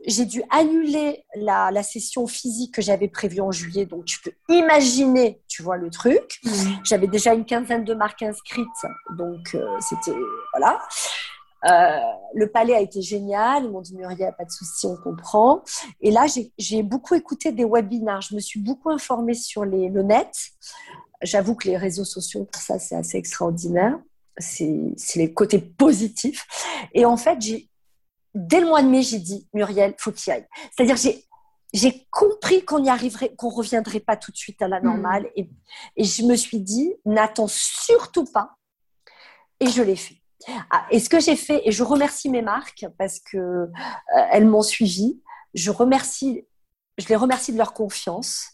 [0.06, 3.86] j'ai dû annuler la, la, session physique que j'avais prévue en juillet.
[3.86, 6.40] Donc, tu peux imaginer, tu vois, le truc.
[6.44, 6.50] Mmh.
[6.84, 8.68] J'avais déjà une quinzaine de marques inscrites.
[9.18, 10.18] Donc, euh, c'était.
[10.54, 10.82] Voilà.
[11.66, 12.00] Euh,
[12.34, 13.66] le palais a été génial.
[13.66, 15.64] Ils m'ont dit Muriel, pas de souci, on comprend.
[16.02, 16.26] Et là,
[16.58, 18.22] j'ai beaucoup écouté des webinars.
[18.22, 20.32] Je me suis beaucoup informée sur les, le net.
[21.22, 23.98] J'avoue que les réseaux sociaux, pour ça, c'est assez extraordinaire.
[24.38, 26.46] C'est les côtés positifs.
[26.94, 27.40] Et en fait,
[28.36, 30.46] dès le mois de mai, j'ai dit, Muriel, faut qu'il aille.
[30.76, 31.26] C'est-à-dire, j'ai,
[31.74, 35.24] j'ai compris qu'on y arriverait, qu'on reviendrait pas tout de suite à la normale.
[35.24, 35.32] Hmm.
[35.38, 35.50] Et,
[35.98, 38.52] et, je me suis dit, n'attends surtout pas.
[39.60, 40.17] Et je l'ai fait.
[40.70, 43.68] Ah, et ce que j'ai fait, et je remercie mes marques parce que euh,
[44.32, 45.22] elles m'ont suivi.
[45.54, 46.46] Je remercie,
[46.98, 48.52] je les remercie de leur confiance.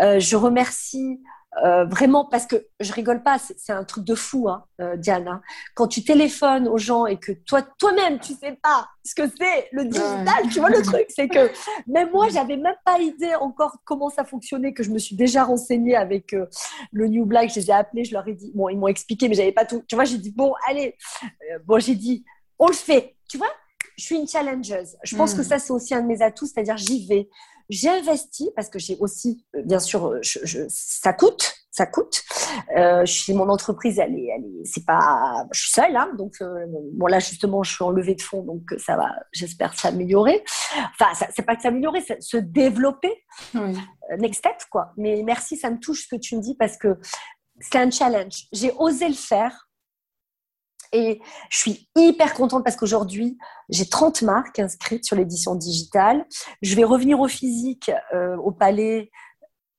[0.00, 1.20] Euh, je remercie
[1.62, 5.40] euh, vraiment parce que je rigole pas, c'est un truc de fou, hein, euh, Diana.
[5.74, 9.68] Quand tu téléphones aux gens et que toi, toi-même, tu sais pas ce que c'est
[9.70, 11.50] le digital, tu vois le truc, c'est que
[11.86, 15.44] même moi, j'avais même pas idée encore comment ça fonctionnait, que je me suis déjà
[15.44, 16.46] renseignée avec euh,
[16.90, 19.28] le New Black, je les ai appelés, je leur ai dit, bon, ils m'ont expliqué,
[19.28, 19.84] mais j'avais pas tout.
[19.86, 20.96] Tu vois, j'ai dit bon, allez,
[21.66, 22.24] bon, j'ai dit,
[22.58, 23.50] on le fait, tu vois.
[23.96, 24.96] Je suis une challengeuse.
[25.04, 25.44] Je pense que hmm.
[25.44, 27.28] ça, c'est aussi un de mes atouts, c'est-à-dire j'y vais.
[27.70, 32.22] J'ai investi parce que j'ai aussi, euh, bien sûr, euh, je, ça coûte, ça coûte.
[32.76, 36.66] Euh, mon entreprise, elle est, elle est, c'est pas, je suis seule, hein, donc euh,
[36.92, 40.44] bon là justement, je suis en levée de fonds, donc ça va, j'espère s'améliorer.
[40.98, 43.24] Enfin, ça, c'est pas que s'améliorer, c'est se développer.
[43.54, 43.76] Oui.
[44.18, 44.92] next step, quoi.
[44.96, 46.98] Mais merci, ça me touche ce que tu me dis parce que
[47.60, 48.44] c'est un challenge.
[48.52, 49.63] J'ai osé le faire
[50.94, 51.20] et
[51.50, 53.36] je suis hyper contente parce qu'aujourd'hui,
[53.68, 56.24] j'ai 30 marques inscrites sur l'édition digitale.
[56.62, 59.10] Je vais revenir au physique, euh, au palais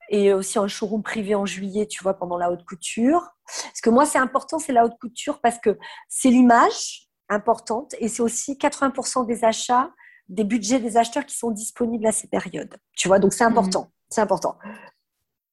[0.09, 3.29] et aussi en showroom privé en juillet, tu vois, pendant la haute couture.
[3.45, 5.77] Parce que moi, c'est important, c'est la haute couture parce que
[6.09, 9.89] c'est l'image importante et c'est aussi 80% des achats,
[10.27, 12.75] des budgets des acheteurs qui sont disponibles à ces périodes.
[12.97, 13.83] Tu vois, donc c'est important.
[13.83, 13.91] Mmh.
[14.09, 14.57] C'est important.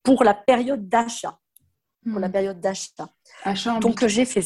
[0.02, 1.38] Pour la période d'achat.
[2.10, 2.32] Pour la mmh.
[2.32, 3.08] période d'achat.
[3.80, 4.42] Donc, j'ai fait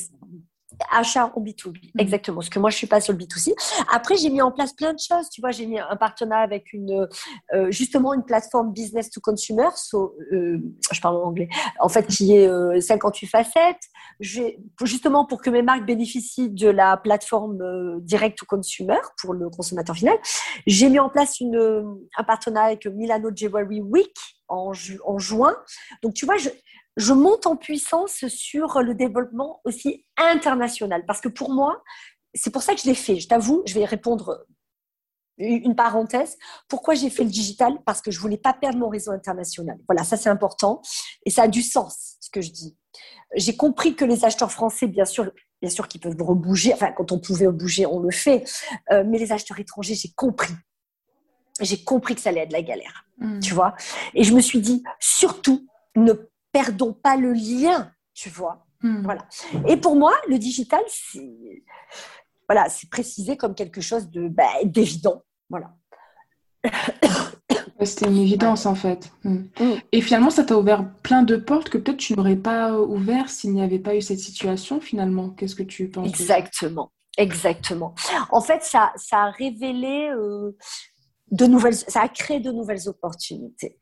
[0.90, 2.00] achat en B2B, mm.
[2.00, 2.36] exactement.
[2.36, 3.52] Parce que moi, je suis pas sur le B2C.
[3.92, 5.28] Après, j'ai mis en place plein de choses.
[5.30, 7.08] Tu vois, j'ai mis un partenariat avec une,
[7.54, 9.68] euh, justement, une plateforme business to consumer.
[9.94, 10.58] Euh,
[10.92, 11.48] je parle en anglais.
[11.80, 13.82] En fait, qui est 58 euh, facettes.
[14.20, 19.94] Justement, pour que mes marques bénéficient de la plateforme direct to consumer pour le consommateur
[19.94, 20.16] final.
[20.66, 24.14] J'ai mis en place une, un partenariat avec Milano Jewelry Week
[24.48, 24.72] en,
[25.04, 25.56] en juin.
[26.02, 26.48] Donc, tu vois, je,
[26.96, 31.04] je monte en puissance sur le développement aussi international.
[31.06, 31.82] Parce que pour moi,
[32.34, 33.16] c'est pour ça que je l'ai fait.
[33.16, 34.46] Je t'avoue, je vais répondre
[35.38, 36.38] une parenthèse.
[36.68, 37.78] Pourquoi j'ai fait le digital?
[37.84, 39.78] Parce que je voulais pas perdre mon réseau international.
[39.86, 40.80] Voilà, ça c'est important
[41.24, 42.76] et ça a du sens ce que je dis.
[43.34, 45.30] J'ai compris que les acheteurs français, bien sûr,
[45.60, 46.72] bien sûr qu'ils peuvent rebouger.
[46.72, 48.44] Enfin, quand on pouvait bouger, on le fait.
[48.90, 50.54] Euh, mais les acheteurs étrangers, j'ai compris.
[51.60, 53.04] J'ai compris que ça allait être de la galère.
[53.18, 53.40] Hmm.
[53.40, 53.74] Tu vois?
[54.14, 55.66] Et je me suis dit, surtout,
[55.96, 56.12] ne
[56.56, 57.92] perdons pas le lien.
[58.14, 59.02] Tu vois hmm.
[59.02, 59.26] Voilà.
[59.68, 61.62] Et pour moi, le digital, c'est
[62.48, 65.22] voilà, c'est précisé comme quelque chose de bah, d'évident.
[65.50, 65.74] Voilà.
[67.82, 69.12] C'était une évidence en fait.
[69.22, 69.44] Hmm.
[69.60, 69.74] Mm.
[69.92, 73.52] Et finalement, ça t'a ouvert plein de portes que peut-être tu n'aurais pas ouvert s'il
[73.52, 75.30] n'y avait pas eu cette situation finalement.
[75.30, 77.94] Qu'est-ce que tu penses Exactement, exactement.
[78.30, 80.56] En fait, ça, ça a révélé euh,
[81.30, 83.78] de nouvelles, ça a créé de nouvelles opportunités.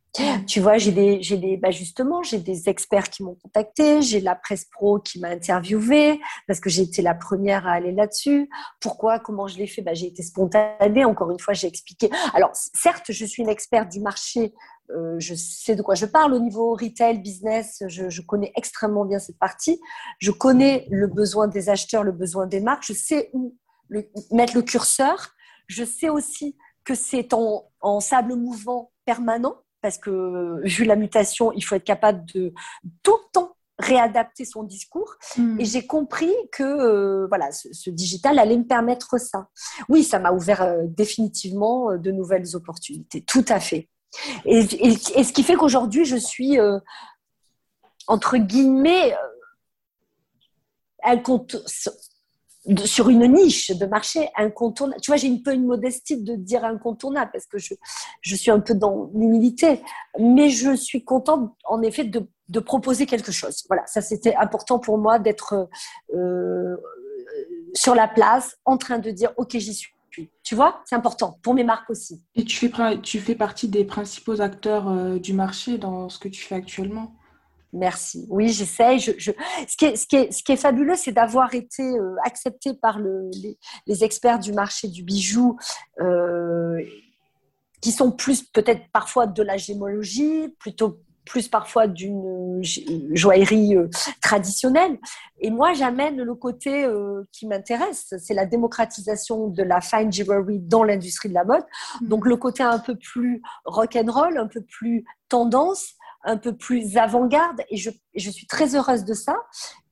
[0.47, 4.21] Tu vois, j'ai des, j'ai des, bah justement, j'ai des experts qui m'ont contacté, j'ai
[4.21, 8.49] la presse pro qui m'a interviewé parce que j'ai été la première à aller là-dessus.
[8.81, 9.83] Pourquoi, comment je l'ai fait?
[9.83, 12.11] Bah, J'ai été spontanée, encore une fois, j'ai expliqué.
[12.33, 14.55] Alors, certes, je suis une experte du marché,
[14.91, 19.05] euh, je sais de quoi je parle au niveau retail, business, je, je, connais extrêmement
[19.05, 19.81] bien cette partie.
[20.21, 23.57] Je connais le besoin des acheteurs, le besoin des marques, je sais où
[23.89, 25.31] le, mettre le curseur.
[25.67, 31.53] Je sais aussi que c'est en, en sable mouvant permanent parce que vu la mutation,
[31.53, 32.55] il faut être capable de
[33.03, 35.14] tout le temps réadapter son discours.
[35.37, 35.61] Hmm.
[35.61, 39.49] Et j'ai compris que euh, voilà, ce, digital allait me permettre ça.
[39.89, 43.89] Oui, ça m'a ouvert euh, définitivement euh, de nouvelles opportunités, tout à fait.
[44.45, 46.57] Et, ce qui fait qu'aujourd'hui, je suis,
[48.07, 49.12] entre guillemets,
[51.03, 51.57] elle compte,
[52.85, 55.01] sur une niche de marché incontournable.
[55.01, 57.75] Tu vois, j'ai un peu une modestie de dire incontournable parce que je,
[58.21, 59.83] je suis un peu dans l'humilité,
[60.19, 62.27] mais je suis contente en effet de,
[62.61, 63.65] proposer quelque chose.
[63.69, 65.69] Voilà, ça c'était important pour moi d'être
[66.15, 66.77] euh,
[67.75, 69.95] sur la place, en train de dire ok j'y suis.
[70.45, 72.23] Tu vois, c'est important pour mes marques aussi.
[72.37, 76.29] Et tu fais, tu fais partie des principaux acteurs euh, du marché dans ce que
[76.29, 77.17] tu fais actuellement?
[77.75, 78.25] Merci.
[78.29, 79.01] Oui, j'essaye.
[79.01, 82.14] Je, Ce, qui est, ce, qui est, ce, qui est, fabuleux, c'est d'avoir été euh,
[82.25, 83.29] accepté par le,
[83.87, 85.59] les, experts du marché du bijou,
[86.01, 86.81] euh,
[87.81, 92.62] qui sont plus peut-être parfois de la gémologie, plutôt plus parfois d'une
[93.12, 93.89] joaillerie euh,
[94.22, 94.97] traditionnelle.
[95.41, 96.89] Et moi, j'amène le côté
[97.33, 101.64] qui m'intéresse, c'est la démocratisation de la fine jewelry dans l'industrie de la mode.
[102.01, 102.07] Mmh.
[102.07, 106.57] Donc le côté un peu plus rock and roll, un peu plus tendance, un peu
[106.57, 109.37] plus avant-garde et je, je, suis très heureuse de ça.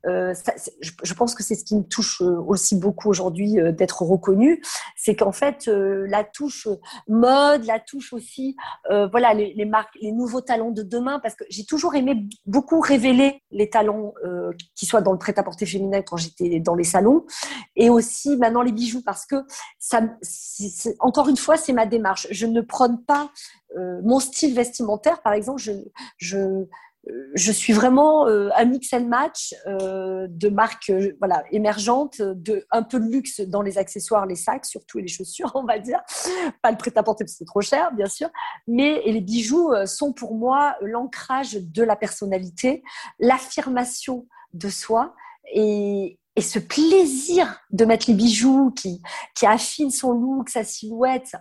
[0.06, 0.34] Euh,
[0.80, 4.02] je, je, pense que c'est ce qui me touche euh, aussi beaucoup aujourd'hui euh, d'être
[4.02, 4.62] reconnue,
[4.96, 6.66] c'est qu'en fait euh, la touche
[7.06, 8.56] mode, la touche aussi,
[8.90, 12.26] euh, voilà les, les, marques, les nouveaux talents de demain, parce que j'ai toujours aimé
[12.46, 14.14] beaucoup révéler les talents
[14.74, 17.24] qui soient dans le prêt-à-porter féminin quand j'étais dans les salons,
[17.76, 19.36] et aussi maintenant les bijoux, parce que
[19.78, 20.00] ça,
[21.00, 22.26] encore une fois, c'est ma démarche.
[22.30, 23.30] Je ne prône pas
[23.76, 25.72] euh, mon style vestimentaire, par exemple, je,
[26.18, 26.66] je,
[27.34, 32.82] je suis vraiment euh, un mix and match euh, de marques voilà, émergentes, de un
[32.82, 36.00] peu de luxe dans les accessoires, les sacs, surtout les chaussures, on va dire.
[36.62, 38.28] Pas le prêt-à-porter parce que c'est trop cher, bien sûr.
[38.68, 42.82] Mais et les bijoux sont pour moi l'ancrage de la personnalité,
[43.18, 45.14] l'affirmation de soi
[45.52, 49.02] et, et ce plaisir de mettre les bijoux qui,
[49.34, 51.32] qui affine son look, sa silhouette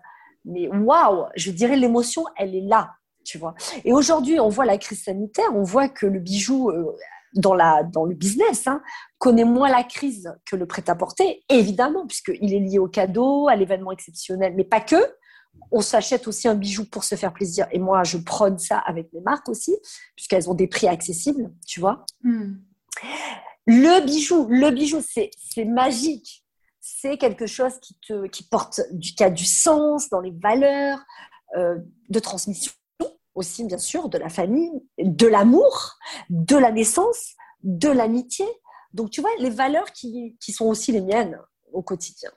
[0.45, 3.55] mais waouh, je dirais l'émotion, elle est là, tu vois.
[3.85, 6.95] Et aujourd'hui, on voit la crise sanitaire, on voit que le bijou euh,
[7.33, 8.81] dans, la, dans le business hein,
[9.17, 13.91] connaît moins la crise que le prêt-à-porter, évidemment, puisqu'il est lié au cadeau, à l'événement
[13.91, 14.95] exceptionnel, mais pas que.
[15.71, 17.67] On s'achète aussi un bijou pour se faire plaisir.
[17.71, 19.75] Et moi, je prône ça avec mes marques aussi,
[20.15, 22.05] puisqu'elles ont des prix accessibles, tu vois.
[22.23, 22.53] Hmm.
[23.65, 26.41] Le bijou, le bijou, c'est magique
[27.01, 30.99] c'est quelque chose qui, te, qui porte du, qui a du sens dans les valeurs
[31.57, 31.77] euh,
[32.09, 32.71] de transmission
[33.35, 35.97] aussi, bien sûr, de la famille, de l'amour,
[36.29, 38.45] de la naissance, de l'amitié.
[38.93, 41.39] Donc, tu vois, les valeurs qui, qui, sont aussi les miennes
[41.71, 42.31] au quotidien.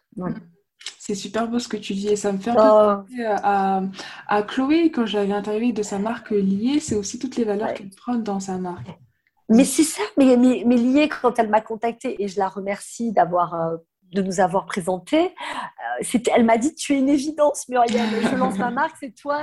[0.99, 2.57] C'est super beau ce que tu dis et ça me fait oh.
[2.57, 3.83] penser à,
[4.29, 6.81] à, Chloé quand j'avais interviewé de sa marque Liée.
[6.81, 8.89] C'est aussi toutes les valeurs qu'elle prend dans sa marque.
[9.49, 13.13] Mais c'est ça, mais, mais, mais Liée, quand elle m'a contactée, et je la remercie
[13.13, 13.77] d'avoir euh,
[14.15, 15.19] de nous avoir présenté.
[15.19, 18.09] Euh, elle m'a dit Tu es une évidence, Muriel.
[18.31, 19.41] Je lance ma marque, c'est toi.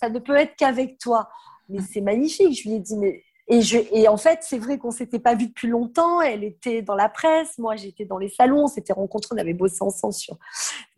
[0.00, 1.28] Ça ne peut être qu'avec toi.
[1.68, 2.58] Mais c'est magnifique.
[2.62, 5.34] Je lui ai dit Mais Et, je, et en fait, c'est vrai qu'on s'était pas
[5.34, 6.20] vu depuis longtemps.
[6.20, 9.52] Elle était dans la presse, moi j'étais dans les salons, on s'était rencontrés, on avait
[9.52, 10.38] bossé ensemble sur,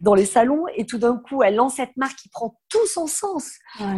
[0.01, 0.65] dans les salons.
[0.77, 3.51] Et tout d'un coup, elle lance cette marque qui prend tout son sens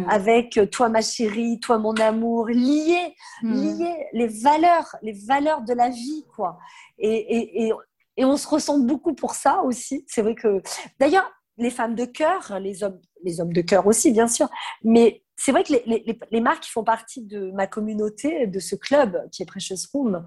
[0.09, 3.13] avec euh, toi ma chérie, toi mon amour, lié,
[3.43, 3.53] hmm.
[3.53, 6.57] lié les valeurs, les valeurs de la vie, quoi.
[6.97, 7.73] Et, et, et,
[8.19, 10.03] et on se ressent beaucoup pour ça aussi.
[10.05, 10.61] C'est vrai que,
[10.99, 14.49] d'ailleurs, les femmes de cœur, les hommes, les hommes de cœur aussi, bien sûr,
[14.83, 19.25] mais c'est vrai que les, marques qui font partie de ma communauté, de ce club
[19.31, 20.25] qui est Precious Room,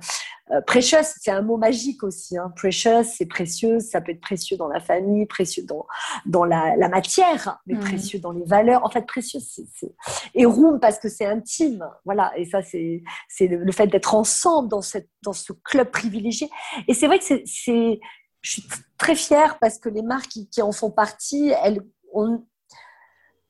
[0.51, 2.39] euh, Precious, c'est un mot magique aussi.
[2.39, 2.51] Hein.
[2.57, 5.87] Precious, c'est précieux, ça peut être précieux dans la famille, précieux dans,
[6.25, 7.81] dans la, matière, mais mmh.
[7.81, 8.87] précieux dans les valeurs.
[8.87, 9.95] En fait, précieux, c'est.
[10.35, 11.87] Et Room parce que c'est intime.
[12.07, 13.03] Voilà, et ça, c'est
[13.41, 16.49] le, fait d'être ensemble dans, cette, dans ce club privilégié.
[16.89, 17.45] Et c'est vrai que c'est.
[17.45, 18.65] Je suis
[18.99, 21.81] très fière parce que les marques qui, qui en font partie, elles
[22.13, 22.45] ont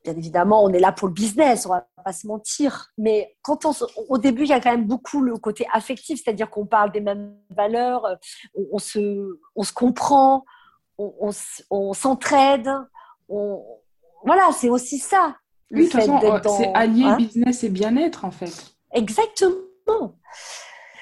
[0.03, 2.89] bien évidemment, on est là pour le business, on va pas se mentir.
[2.97, 3.73] Mais quand on,
[4.09, 7.01] au début, il y a quand même beaucoup le côté affectif, c'est-à-dire qu'on parle des
[7.01, 8.15] mêmes valeurs, euh,
[8.71, 10.45] on, se, on se comprend,
[10.97, 11.31] on,
[11.69, 12.69] on s'entraide.
[13.29, 15.35] Voilà, c'est aussi ça.
[15.71, 18.75] Oui, de toute façon, euh, c'est allier hein business et bien-être, en fait.
[18.91, 20.15] Exactement.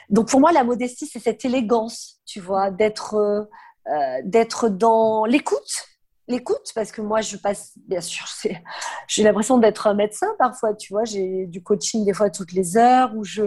[0.09, 5.87] Donc pour moi, la modestie, c'est cette élégance, tu vois, d'être euh, d'être dans l'écoute
[6.31, 8.25] l'écoute parce que moi je passe bien sûr
[9.07, 12.77] j'ai l'impression d'être un médecin parfois tu vois j'ai du coaching des fois toutes les
[12.77, 13.43] heures où je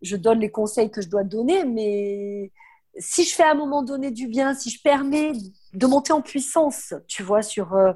[0.00, 2.50] je donne les conseils que je dois donner mais
[2.98, 5.32] si je fais à un moment donné du bien si je permets
[5.72, 7.92] de monter en puissance tu vois sur euh,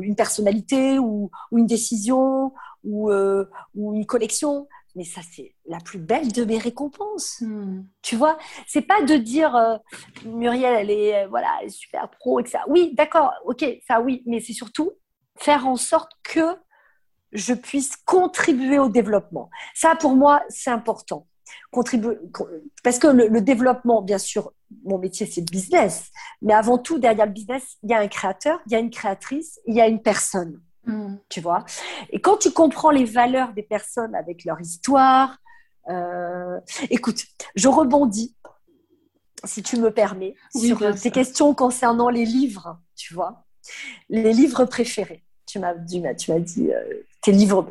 [0.00, 2.52] une personnalité ou, ou, une décision
[2.84, 3.44] ou, euh,
[3.74, 7.40] ou une collection mais ça c'est la plus belle de mes récompenses.
[7.40, 7.84] Hmm.
[8.02, 9.76] Tu vois, c'est pas de dire euh,
[10.24, 12.64] Muriel elle est euh, voilà, elle est super pro et ça.
[12.68, 14.92] Oui, d'accord, OK, ça oui, mais c'est surtout
[15.36, 16.56] faire en sorte que
[17.32, 19.50] je puisse contribuer au développement.
[19.74, 21.26] Ça pour moi, c'est important.
[21.72, 22.16] Contribuer
[22.84, 24.52] parce que le, le, développement bien sûr,
[24.84, 26.10] mon métier c'est le business,
[26.42, 28.90] mais avant tout derrière le business, il y a un créateur, il y a une
[28.90, 30.60] créatrice, il y a une personne.
[30.84, 31.16] Mm.
[31.28, 31.64] Tu vois?
[32.10, 35.38] Et quand tu comprends les valeurs des personnes avec leur histoire,
[35.88, 36.60] euh,
[36.90, 37.24] écoute,
[37.54, 38.36] je rebondis,
[39.44, 43.44] si tu me permets, sur tes questions concernant les livres, tu vois
[44.08, 45.24] Les livres préférés.
[45.46, 47.66] Tu m'as dit, tu m'as dit euh, tes livres.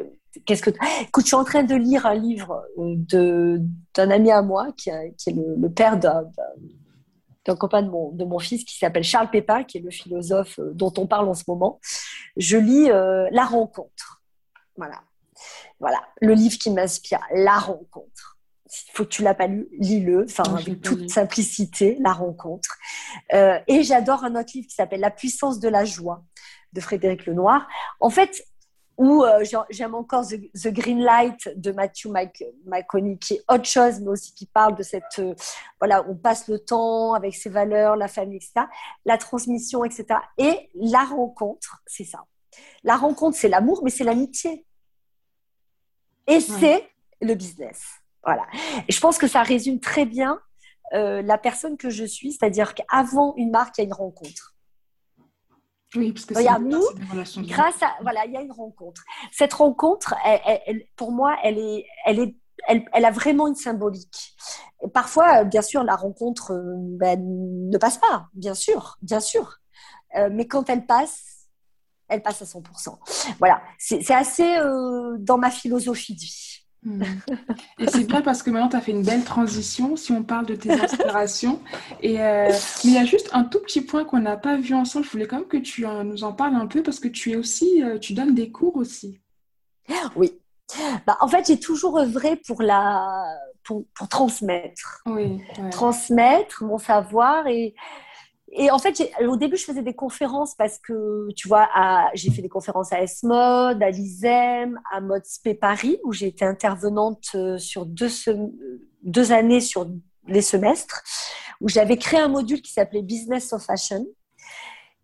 [0.45, 3.62] Qu'est-ce que Écoute, je suis en train de lire un livre de
[3.95, 6.24] d'un ami à moi qui, qui est le, le père d'un
[7.45, 10.59] d'un copain de mon, de mon fils qui s'appelle Charles Pépin, qui est le philosophe
[10.59, 11.79] euh, dont on parle en ce moment.
[12.37, 14.21] Je lis euh, La rencontre.
[14.75, 15.01] Voilà.
[15.79, 18.37] Voilà, le livre qui m'inspire, La rencontre.
[18.93, 22.77] Faut que tu l'as pas lu, lis-le, enfin avec toute simplicité, La rencontre.
[23.33, 26.23] Euh, et j'adore un autre livre qui s'appelle La puissance de la joie
[26.73, 27.67] de Frédéric Lenoir.
[27.99, 28.43] En fait,
[28.99, 32.07] ou euh, j'aime encore The, Green Light de Matthew
[32.65, 35.33] McConaughey, qui est autre chose, mais aussi qui parle de cette, euh,
[35.79, 38.65] voilà, on passe le temps avec ses valeurs, la famille, etc.,
[39.05, 40.19] la transmission, etc.
[40.37, 42.25] Et la rencontre, c'est ça.
[42.83, 44.65] La rencontre, c'est l'amour, mais c'est l'amitié.
[46.27, 46.85] Et c'est
[47.21, 47.81] le business.
[48.21, 48.45] Voilà.
[48.85, 50.41] Et je pense que ça résume très bien
[50.93, 54.55] euh, la personne que je suis, c'est-à-dire qu'avant une marque, il y a une rencontre.
[55.95, 56.83] Oui, parce que Regarde, nous,
[57.47, 59.03] grâce à, voilà, il y a une rencontre.
[59.31, 62.35] Cette rencontre, elle, pour moi, elle est, elle est,
[62.67, 64.35] elle, elle, a vraiment une symbolique.
[64.93, 69.57] parfois, bien sûr, la rencontre euh, ben, ne passe pas, bien sûr, bien sûr.
[70.15, 71.47] Euh, mais quand elle passe,
[72.07, 72.97] elle passe à 100%.
[73.39, 76.65] Voilà, c'est assez euh, dans ma philosophie de vie.
[76.84, 77.03] Hmm.
[77.77, 80.45] Et c'est bien parce que maintenant, tu as fait une belle transition si on parle
[80.45, 81.59] de tes inspirations.
[82.01, 82.49] Et, euh,
[82.84, 85.05] mais il y a juste un tout petit point qu'on n'a pas vu ensemble.
[85.05, 87.36] Je voulais quand même que tu nous en parles un peu parce que tu es
[87.36, 89.19] aussi, euh, tu donnes des cours aussi.
[90.15, 90.39] Oui.
[91.05, 93.25] Bah, en fait, j'ai toujours œuvré pour, la,
[93.63, 95.01] pour, pour transmettre.
[95.05, 97.73] Oui, Transmettre mon savoir et,
[98.51, 101.69] et en fait, au début, je faisais des conférences parce que, tu vois,
[102.13, 107.29] j'ai fait des conférences à S-Mode, à l'ISEM, à Modespé Paris, où j'ai été intervenante
[107.35, 108.09] euh, sur deux,
[109.03, 109.87] deux années sur
[110.27, 111.03] les semestres,
[111.61, 114.05] où j'avais créé un module qui s'appelait Business of Fashion.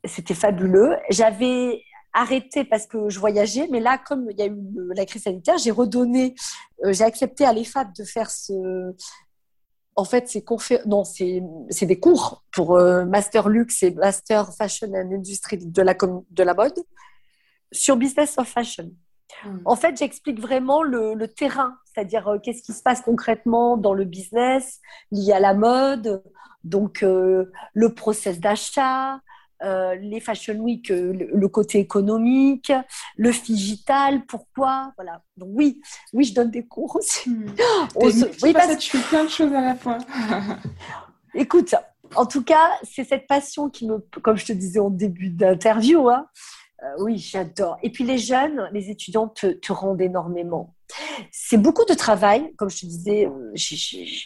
[0.03, 0.97] C'était fabuleux.
[1.09, 1.81] J'avais
[2.13, 4.55] arrêté parce que je voyageais, mais là, comme il y a eu
[4.95, 6.33] la crise sanitaire, j'ai redonné,
[6.83, 8.95] euh, j'ai accepté à l'EFAP de faire ce,
[9.95, 10.43] en fait, c'est
[10.85, 15.93] non, c'est des cours pour euh, Master Luxe et Master Fashion and Industry de la,
[15.93, 16.77] de la mode
[17.71, 18.91] sur Business of Fashion.
[19.45, 19.59] Hmm.
[19.65, 24.03] En fait, j'explique vraiment le, terrain, c'est-à-dire euh, qu'est-ce qui se passe concrètement dans le
[24.03, 24.79] business
[25.11, 26.21] lié à la mode,
[26.63, 29.19] donc euh, le process d'achat,
[29.63, 32.71] euh, les Fashion Week, euh, le, côté économique,
[33.15, 34.91] le digital, pourquoi?
[34.97, 35.21] Voilà.
[35.37, 35.81] Donc oui,
[36.13, 37.29] oui, je donne des cours aussi.
[37.29, 37.45] Hmm.
[37.95, 38.75] oui, parce...
[38.75, 39.97] que tu fais plein de choses à la fois.
[41.33, 41.73] Écoute,
[42.15, 46.09] en tout cas, c'est cette passion qui me, comme je te disais en début d'interview,
[46.09, 46.27] hein,
[46.83, 47.77] euh, oui, j'adore.
[47.81, 50.75] Et puis les jeunes, les étudiants te, rendent énormément.
[51.31, 53.29] C'est beaucoup de travail, comme je te disais.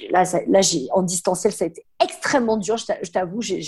[0.09, 0.61] là, là
[0.91, 2.77] en distanciel, ça a été extrêmement dur.
[2.77, 3.61] Je t'avoue, j'ai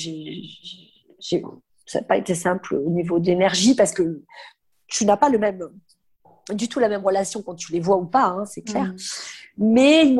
[1.85, 4.21] ça n'a pas été simple au niveau de l'énergie parce que
[4.87, 5.69] tu n'as pas le même,
[6.49, 8.85] du tout la même relation quand tu les vois ou pas, hein, c'est clair.
[8.85, 8.95] Mm.
[9.57, 10.15] Mais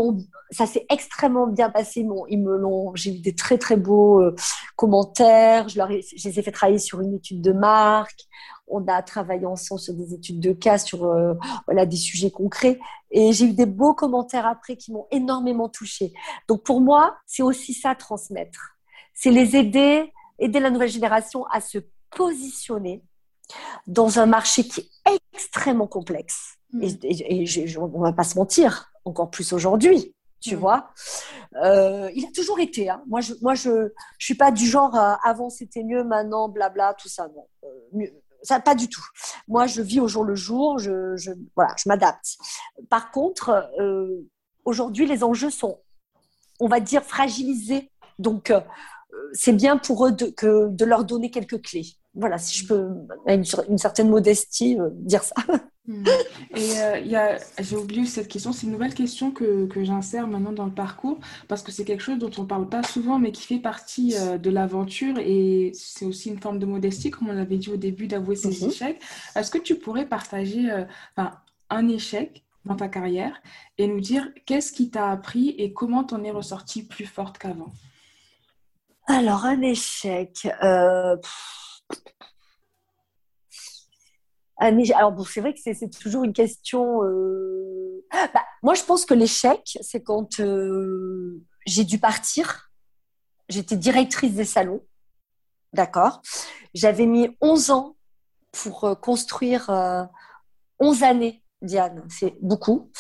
[0.52, 2.06] ça s'est extrêmement bien passé.
[2.30, 4.36] ils me l'ont, j'ai eu des très très beaux euh,
[4.76, 5.70] commentaires.
[5.70, 8.26] Je, leur ai, je les ai fait travailler sur une étude de marque.
[8.68, 11.34] On a travaillé ensemble sur des études de cas, sur euh,
[11.66, 12.80] voilà des sujets concrets.
[13.10, 16.14] Et j'ai eu des beaux commentaires après qui m'ont énormément touchée.
[16.47, 18.78] Donc pour moi, c'est aussi ça transmettre.
[19.14, 20.12] C'est les aider
[20.42, 21.78] aider la nouvelle génération à se
[22.10, 23.04] positionner
[23.88, 26.58] dans un marché qui est extrêmement complexe.
[26.74, 26.84] Mm.
[27.04, 30.60] Et, on ne va pas se mentir, encore plus aujourd'hui, tu mm.
[30.60, 30.89] vois.
[31.64, 32.89] Euh, il a toujours été.
[32.89, 33.04] Hein.
[33.08, 36.94] Moi, je ne moi, je, je suis pas du genre avant c'était mieux, maintenant blabla,
[36.96, 37.28] tout ça.
[37.28, 38.06] Non, euh,
[38.44, 39.06] ça pas du tout.
[39.48, 40.80] Moi, je vis au jour le jour.
[40.80, 42.38] Je, je voilà, je m'adapte.
[42.89, 44.28] Par contre, euh,
[44.66, 45.80] aujourd'hui, les enjeux sont,
[46.60, 47.92] on va dire, fragilisés.
[48.20, 48.54] Donc,
[49.34, 51.95] c'est bien pour eux de, que, de leur donner quelques clés.
[52.13, 52.89] Voilà, si je peux,
[53.26, 55.36] avec une, certaine modestie, euh, dire ça.
[55.88, 56.03] Hmm.
[56.55, 60.67] Et euh, j'ai oublié cette question, c'est une nouvelle question que, que j'insère maintenant dans
[60.67, 63.41] le parcours, parce que c'est quelque chose dont on ne parle pas souvent, mais qui
[63.41, 67.57] fait partie euh, de l'aventure, et c'est aussi une forme de modestie, comme on l'avait
[67.57, 68.69] dit au début, d'avouer ses mhm.
[68.69, 69.01] échecs.
[69.36, 70.69] Est-ce que tu pourrais partager
[71.72, 73.41] un échec dans ta carrière
[73.80, 77.72] et nous dire qu'est-ce qui t'a appris et comment t'en es ressortie plus forte qu'avant?
[79.12, 80.47] Alors, un échec.
[80.64, 81.18] Euh,
[84.57, 87.03] alors, bon, c'est vrai que c'est toujours une question.
[87.03, 92.72] Euh, bah, moi, je pense que l'échec, c'est quand euh, j'ai dû partir.
[93.49, 94.82] J'étais directrice des salons.
[95.74, 96.22] D'accord?
[96.74, 97.95] J'avais mis 11 ans
[98.51, 99.70] pour construire
[100.80, 102.91] 11 années, Diane, c'est beaucoup,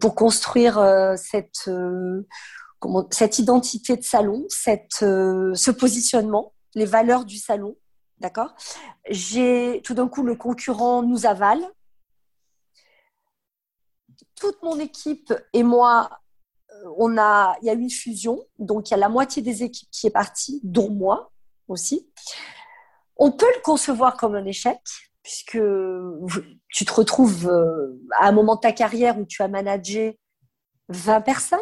[0.00, 1.68] pour construire cette
[3.10, 4.46] cette identité de salon,
[5.02, 7.76] euh, ce positionnement, les valeurs du salon.
[8.18, 8.54] D'accord?
[9.10, 11.62] J'ai tout d'un coup le concurrent nous avale.
[14.36, 16.10] Toute mon équipe et moi,
[16.70, 19.42] euh, on a, il y a eu une fusion, donc il y a la moitié
[19.42, 21.32] des équipes qui est partie, dont moi
[21.68, 22.10] aussi.
[23.16, 24.78] On peut le concevoir comme un échec,
[25.22, 25.58] puisque
[26.68, 30.18] tu te retrouves euh, à un moment de ta carrière où tu as managé
[30.88, 31.60] 20 personnes,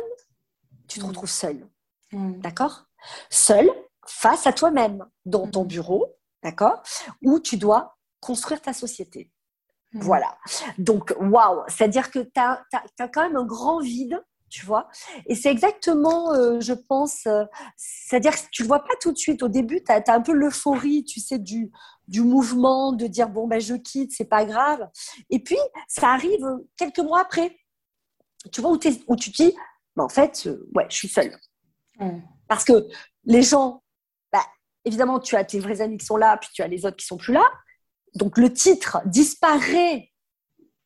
[0.93, 1.09] tu te mm.
[1.09, 1.69] retrouves seul.
[2.13, 2.41] Mm.
[2.41, 2.85] D'accord?
[3.31, 3.71] Seul
[4.07, 5.69] face à toi-même dans ton mm.
[5.69, 6.07] bureau,
[6.43, 6.83] d'accord?
[7.23, 9.31] Où tu dois construire ta société.
[9.95, 10.39] Voilà.
[10.79, 12.65] Donc, waouh C'est-à-dire que tu as,
[13.13, 14.89] quand même un grand vide, tu vois?
[15.27, 17.45] Et c'est exactement, euh, je pense, euh,
[17.77, 19.43] c'est-à-dire que tu ne le vois pas tout de suite.
[19.43, 21.71] Au début, tu as, un peu l'euphorie, tu sais, du,
[22.09, 24.89] du mouvement, de dire, bon, ben, je quitte, c'est pas grave.
[25.29, 27.59] Et puis, ça arrive quelques mois après.
[28.51, 28.79] Tu vois, où,
[29.09, 29.55] où tu te dis,
[29.97, 31.37] en fait, euh, ouais, je suis seule.
[32.49, 32.87] Parce que
[33.25, 33.83] les gens,
[34.33, 34.45] bah,
[34.85, 37.07] évidemment, tu as tes vrais amis qui sont là, puis tu as les autres qui
[37.07, 37.45] sont plus là.
[38.15, 40.11] Donc le titre disparaît,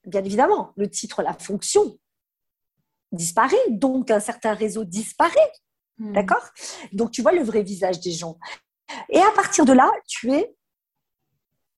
[0.05, 0.73] bien évidemment.
[0.77, 1.99] Le titre, la fonction
[3.13, 3.57] disparaît.
[3.71, 5.53] Donc un certain réseau disparaît.
[5.99, 6.13] Hmm.
[6.13, 6.45] D'accord?
[6.93, 8.39] Donc tu vois le vrai visage des gens.
[9.09, 10.57] Et à partir de là, tu es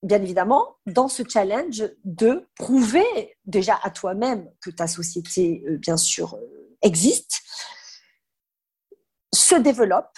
[0.03, 5.97] bien évidemment, dans ce challenge de prouver déjà à toi-même que ta société, euh, bien
[5.97, 7.41] sûr, euh, existe,
[9.33, 10.17] se développe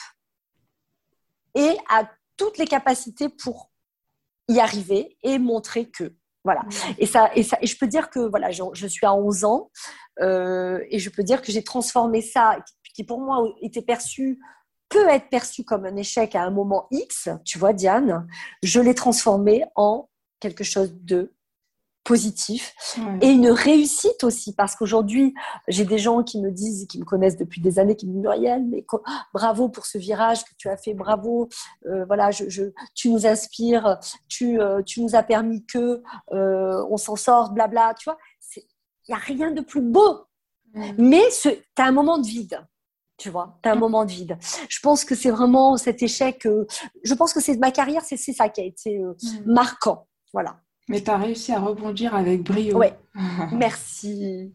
[1.54, 3.70] et a toutes les capacités pour
[4.48, 6.14] y arriver et montrer que.
[6.42, 6.62] Voilà.
[6.98, 9.70] Et, ça, et, ça, et je peux dire que voilà, je, suis à 11 ans
[10.20, 12.58] euh, et je peux dire que j'ai transformé ça,
[12.94, 14.40] qui pour moi était perçu,
[14.88, 18.26] peut être perçu comme un échec à un moment X, tu vois, Diane,
[18.62, 20.08] je l'ai transformé en
[20.40, 21.32] quelque chose de
[22.04, 22.74] positif
[23.20, 25.34] et une réussite aussi parce qu'aujourd'hui
[25.68, 28.22] j'ai des gens qui me disent qui me connaissent depuis des années qui me disent
[28.22, 28.84] Muriel mais
[29.34, 31.48] bravo pour ce virage que tu as fait bravo
[31.86, 33.98] euh, voilà je, tu nous inspires
[34.28, 38.18] tu, euh, tu nous as permis que euh, on s'en sort blabla tu vois
[38.56, 38.62] il
[39.08, 40.24] n'y a rien de plus beau
[40.96, 42.66] mais tu as un moment de vide
[43.18, 44.38] tu vois, tu as un moment de vide.
[44.70, 46.48] Je pense que c'est vraiment cet échec.
[47.04, 48.98] je pense que c'est ma carrière, c'est ça qui a été
[49.44, 50.08] marquant.
[50.32, 50.58] Voilà.
[50.90, 52.78] Mais tu as réussi à rebondir avec brio.
[52.78, 52.88] Oui,
[53.52, 54.52] merci.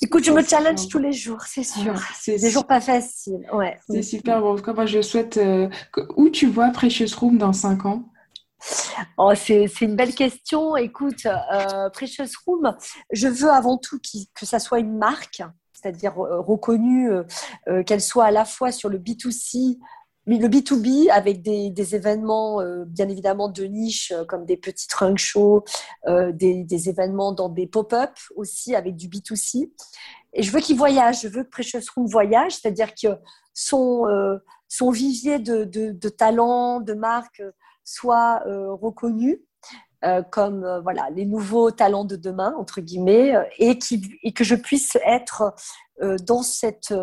[0.00, 1.92] Écoute, je me challenge tous les jours, c'est sûr.
[2.14, 3.44] c'est des jours pas faciles.
[3.52, 3.76] Ouais.
[3.88, 4.40] C'est super.
[4.40, 5.38] Bon, en tout cas, moi, je souhaite.
[5.38, 5.68] Euh,
[6.16, 8.04] où tu vois Precious Room dans 5 ans?
[9.18, 10.76] Oh, c'est une belle question.
[10.76, 12.76] Écoute, euh, Precious Room,
[13.10, 13.98] je veux avant tout
[14.34, 15.42] que ça soit une marque,
[15.72, 17.10] c'est-à-dire euh, reconnue,
[17.68, 19.78] euh, qu'elle soit à la fois sur le B2C,
[20.38, 25.64] le B2B avec des, événements bien évidemment de niche comme des petits trunk shows,
[26.06, 29.70] des, événements dans des pop-up aussi avec du B2C.
[30.32, 33.08] Et je veux qu'ils voyagent, je veux que Precious Room voyage, c'est-à-dire que
[33.52, 34.06] son,
[34.68, 37.42] son vivier de, de, de talents, de marques
[37.84, 39.38] soient euh, reconnus
[40.04, 44.44] euh, comme euh, voilà les nouveaux talents de demain entre guillemets et, qui, et que
[44.44, 45.54] je puisse être
[46.22, 46.94] dans cette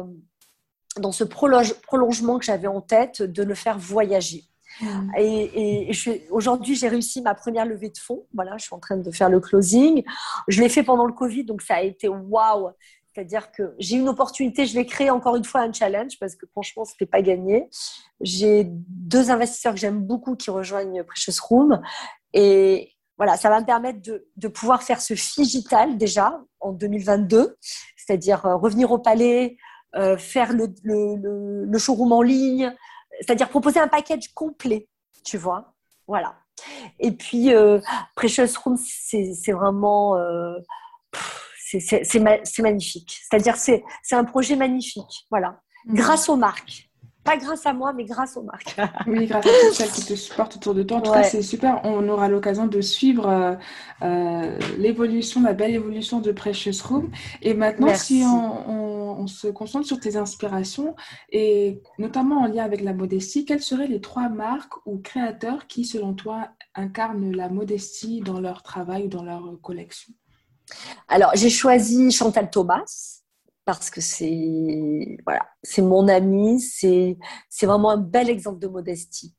[0.99, 4.43] dans ce prolongement que j'avais en tête de le faire voyager.
[4.81, 5.11] Mmh.
[5.17, 5.91] Et, et
[6.29, 8.25] aujourd'hui, j'ai réussi ma première levée de fonds.
[8.33, 10.03] Voilà, je suis en train de faire le closing.
[10.47, 12.69] Je l'ai fait pendant le Covid, donc ça a été waouh.
[13.17, 16.45] C'est-à-dire que j'ai une opportunité, je vais créer encore une fois un challenge parce que
[16.45, 17.67] franchement, ce n'était pas gagné.
[18.21, 21.81] J'ai deux investisseurs que j'aime beaucoup qui rejoignent Precious Room.
[22.33, 23.99] Et voilà, ça va me permettre
[24.35, 27.57] de, pouvoir faire ce digital déjà en 2022,
[27.95, 29.57] c'est-à-dire euh, revenir au palais,
[29.95, 32.73] euh, faire le, le, showroom en ligne,
[33.19, 34.87] c'est-à-dire proposer un package complet,
[35.23, 35.73] tu vois.
[36.07, 36.35] Voilà.
[36.99, 37.79] Et puis, euh,
[38.15, 40.15] Precious Room, c'est vraiment
[41.67, 43.19] c'est magnifique.
[43.29, 45.27] C'est-à-dire, c'est un projet magnifique.
[45.29, 45.59] Voilà.
[45.85, 45.95] Mhm.
[45.95, 46.89] Grâce aux marques.
[47.27, 48.77] Pas grâce à moi, mais grâce aux marques.
[49.07, 50.99] oui, grâce à toutes celles qui te supportent autour de toi.
[50.99, 51.81] En tout cas, c'est super.
[51.83, 53.53] On aura l'occasion de suivre euh,
[54.01, 57.11] euh, l'évolution, la belle évolution de Precious Room.
[57.41, 60.95] Et maintenant, si on, se concentre sur tes inspirations,
[61.29, 65.83] et notamment en lien avec la modestie, quelles seraient les trois marques ou créateurs qui,
[65.83, 70.13] selon toi, incarnent la modestie dans leur travail ou dans leur collection?
[71.09, 72.85] Alors, j'ai choisi Chantal Thomas
[73.67, 77.17] parce que c'est voilà, c'est mon amie, c'est
[77.49, 79.35] c'est vraiment un bel exemple de modestie.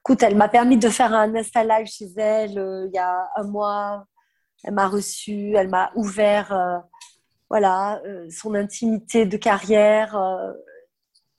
[0.00, 3.26] Écoute, elle m'a permis de faire un Insta Live chez elle euh, il y a
[3.36, 4.04] un mois.
[4.64, 6.78] Elle m'a reçue, elle m'a ouvert euh,
[7.48, 10.14] voilà, euh, son intimité de carrière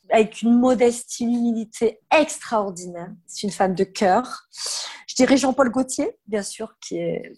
[0.10, 3.12] avec une modestie, une humilité extraordinaire.
[3.28, 4.48] C'est une femme de cœur.
[5.06, 7.34] Je dirais Jean-Paul Gaultier, bien sûr, qui est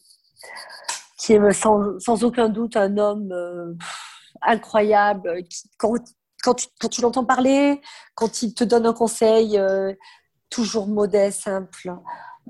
[1.18, 3.78] qui est sans, aucun doute un homme
[4.42, 5.44] incroyable.
[5.44, 5.94] Qui, quand,
[6.44, 7.82] quand, tu, quand tu l'entends parler,
[8.16, 9.94] quand il te donne un conseil, euh,
[10.50, 11.94] toujours modeste, simple,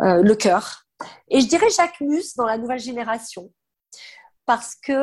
[0.02, 0.86] euh, le cœur.
[1.30, 3.52] Et je dirais Jacques Mus dans la nouvelle génération,
[4.46, 5.02] parce que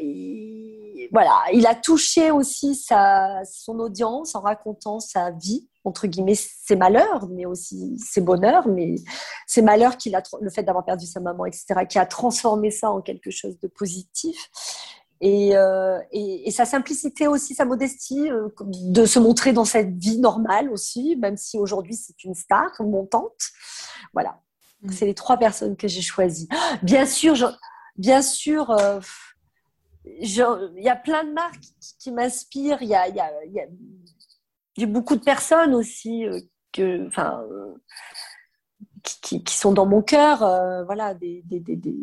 [0.00, 6.34] il, voilà, il a touché aussi sa, son audience en racontant sa vie entre guillemets
[6.34, 8.96] ses malheurs, mais aussi ses bonheurs, mais
[9.46, 13.00] ses malheurs a, le fait d'avoir perdu sa maman, etc., qui a transformé ça en
[13.00, 14.50] quelque chose de positif.
[15.20, 20.18] Et, euh, et, sa simplicité aussi, sa modestie, euh, de se montrer dans cette vie
[20.18, 23.50] normale aussi, même si aujourd'hui c'est une star montante.
[24.14, 24.40] Voilà,
[24.82, 24.92] mm.
[24.92, 26.48] c'est les trois personnes que j'ai choisies.
[26.82, 27.54] Bien sûr,
[27.96, 29.00] bien sûr, euh,
[30.06, 31.64] il y a plein de marques
[31.98, 32.80] qui, m'inspirent.
[32.80, 33.66] Il y a, y, a, y a
[34.78, 36.24] j'ai beaucoup de personnes aussi
[36.72, 37.44] que, enfin,
[39.02, 41.94] qui, qui, sont dans mon cœur, euh, voilà, des, des, des,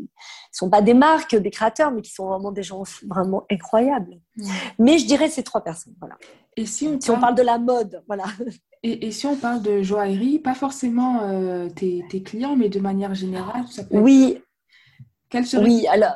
[0.51, 4.19] sont pas des marques, des créateurs, mais qui sont vraiment des gens vraiment incroyables.
[4.35, 4.49] Mmh.
[4.79, 6.17] Mais je dirais ces trois personnes, voilà.
[6.55, 7.35] Et si on, parle...
[7.35, 8.25] de la mode, voilà.
[8.83, 13.13] Et, et, si on parle de joaillerie, pas forcément tes, tes, clients, mais de manière
[13.13, 14.41] générale, ça peut Oui.
[15.29, 15.63] Quelle serait...
[15.63, 16.15] Oui, alors,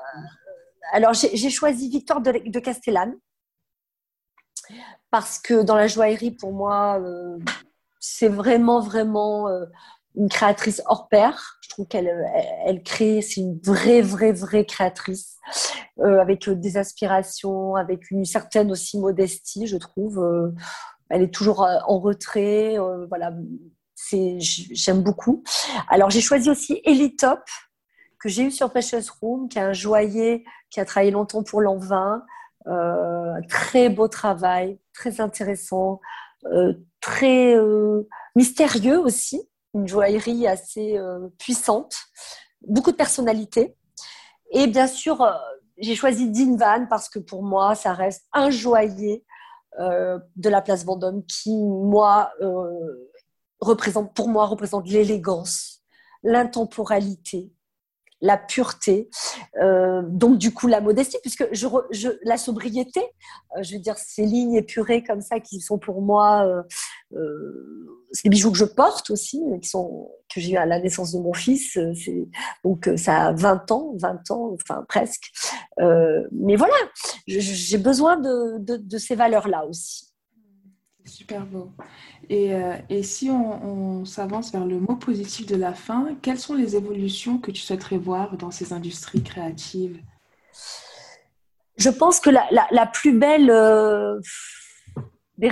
[0.94, 3.16] alors j'ai choisi Victor de, de Castellane
[5.12, 7.38] parce que dans la joaillerie, pour moi, euh,
[8.00, 9.66] c'est vraiment, vraiment euh,
[10.16, 11.58] une créatrice hors pair.
[11.62, 12.12] Je trouve qu'elle
[12.66, 15.38] elle, crée, c'est une vraie, vraie, vraie créatrice,
[16.00, 20.54] euh, avec des aspirations, avec une certaine aussi modestie, je trouve.
[21.10, 22.78] elle est toujours en retrait.
[23.08, 23.32] voilà,
[24.12, 25.44] j'aime beaucoup.
[25.90, 27.42] Alors, j'ai choisi aussi Ellie Top,
[28.20, 31.62] que j'ai eu sur Precious Room, qui est un joaillier qui a travaillé longtemps pour
[31.62, 32.24] l'Envin,
[32.68, 36.00] euh, très beau travail, très intéressant,
[36.46, 39.42] euh, très euh, mystérieux aussi,
[39.74, 41.00] une joaillerie assez
[41.38, 41.96] puissante,
[42.68, 43.76] beaucoup de personnalité.
[44.52, 45.26] Et bien sûr,
[45.78, 49.24] j'ai choisi Dean Van parce que pour moi, ça reste un joaillier
[49.80, 52.32] de la place Vendôme qui, moi,
[54.16, 55.82] pour moi, représente l'élégance,
[56.24, 57.52] l'intemporalité,
[58.22, 59.10] la pureté,
[59.62, 61.68] euh, donc du coup la modestie, puisque je,
[62.24, 63.02] la sobriété,
[63.58, 66.64] euh, je veux dire ces lignes épurées comme ça qui sont pour moi, euh,
[68.12, 71.12] c'est des bijoux que je porte aussi, qui sont que j'ai eu à la naissance
[71.14, 71.78] de mon fils,
[72.64, 75.32] donc ça a 20 ans, 20 ans, enfin presque.
[75.80, 76.76] mais voilà,
[77.28, 80.12] j'ai besoin de, de, de ces valeurs-là aussi.
[81.06, 81.72] Super beau.
[82.32, 86.54] Et, euh, et si on, s'avance vers le mot positif de la fin, quelles sont
[86.56, 90.02] les évolutions que tu souhaiterais voir dans ces industries créatives?
[91.76, 94.18] Je pense que la, plus belle euh,
[95.38, 95.50] des,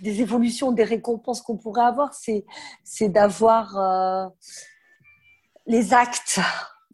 [0.00, 4.26] des, évolutions, des récompenses qu'on pourrait avoir, c'est d'avoir euh,
[5.66, 6.40] les actes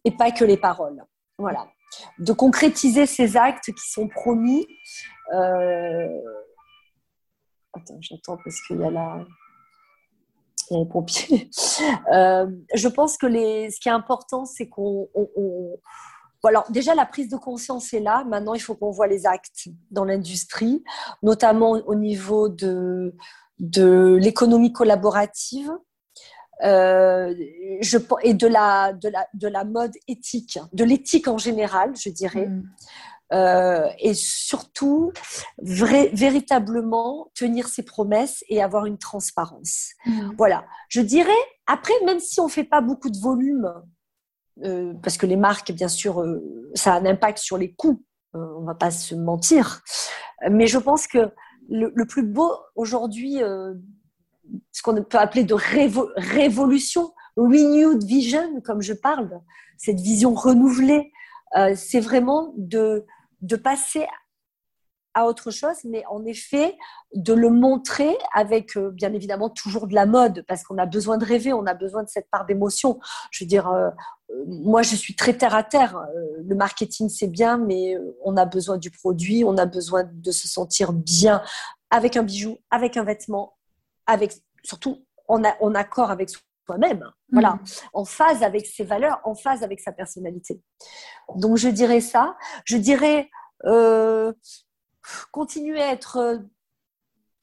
[0.05, 1.01] et pas que les paroles.
[1.39, 1.69] Voilà.
[2.19, 4.67] De concrétiser ces actes qui sont promis.
[7.73, 9.25] Attends, j'attends parce qu'il y a la...
[10.71, 11.51] les pompiers.
[12.13, 13.71] Euh, je pense que les...
[13.71, 15.09] ce qui est important, c'est qu'on...
[16.45, 18.25] alors, déjà, la prise de conscience est là.
[18.25, 20.83] Maintenant, il faut qu'on voit les actes dans l'industrie,
[21.23, 23.15] notamment au niveau de,
[23.61, 25.71] de l'économie collaborative.
[26.63, 27.35] Euh,
[27.81, 32.11] je, et de la, de, la, de la mode éthique, de l'éthique en général, je
[32.11, 32.47] dirais.
[32.47, 32.65] Mm.
[33.33, 35.13] Euh, et surtout
[35.63, 39.93] vrai, véritablement tenir ses promesses et avoir une transparence.
[40.05, 40.33] Mmh.
[40.37, 40.65] Voilà.
[40.89, 41.31] Je dirais,
[41.67, 43.73] après, même si on fait pas beaucoup de volume,
[44.65, 46.43] euh, parce que les marques, bien sûr, euh,
[46.75, 48.03] ça a un impact sur les coûts,
[48.35, 49.83] on va pas se mentir,
[50.51, 51.33] mais je pense que
[51.69, 53.39] le, le plus beau aujourd'hui,
[54.71, 59.41] ce qu'on peut appeler de révo révolution, renewed vision, comme je parle,
[59.79, 61.11] cette vision renouvelée,
[61.75, 63.05] c'est vraiment de
[63.41, 64.07] de passer
[65.15, 66.77] à autre chose, mais en effet,
[67.15, 71.19] de le montrer avec, euh, bien évidemment, toujours de la mode, parce qu'on a besoin
[71.19, 73.01] de rêver, on a besoin de cette part d'émotion.
[73.31, 73.91] Je veux dire, euh,
[74.31, 76.01] euh, moi, je suis très terre à terre.
[76.43, 80.49] le marketing, c'est bien, mais on a besoin du produit, on a besoin de se
[80.49, 81.43] sentir bien
[81.91, 83.57] avec un bijou, avec un vêtement,
[84.07, 86.31] avec surtout en, en accord avec
[86.71, 87.05] soi-même.
[87.33, 87.65] Voilà, mmh.
[87.95, 90.61] en phase avec ses valeurs, en phase avec sa personnalité.
[91.37, 92.37] Donc, je dirais ça.
[92.65, 93.31] Je dirais
[93.67, 94.33] euh,
[95.33, 96.39] continuer à être euh,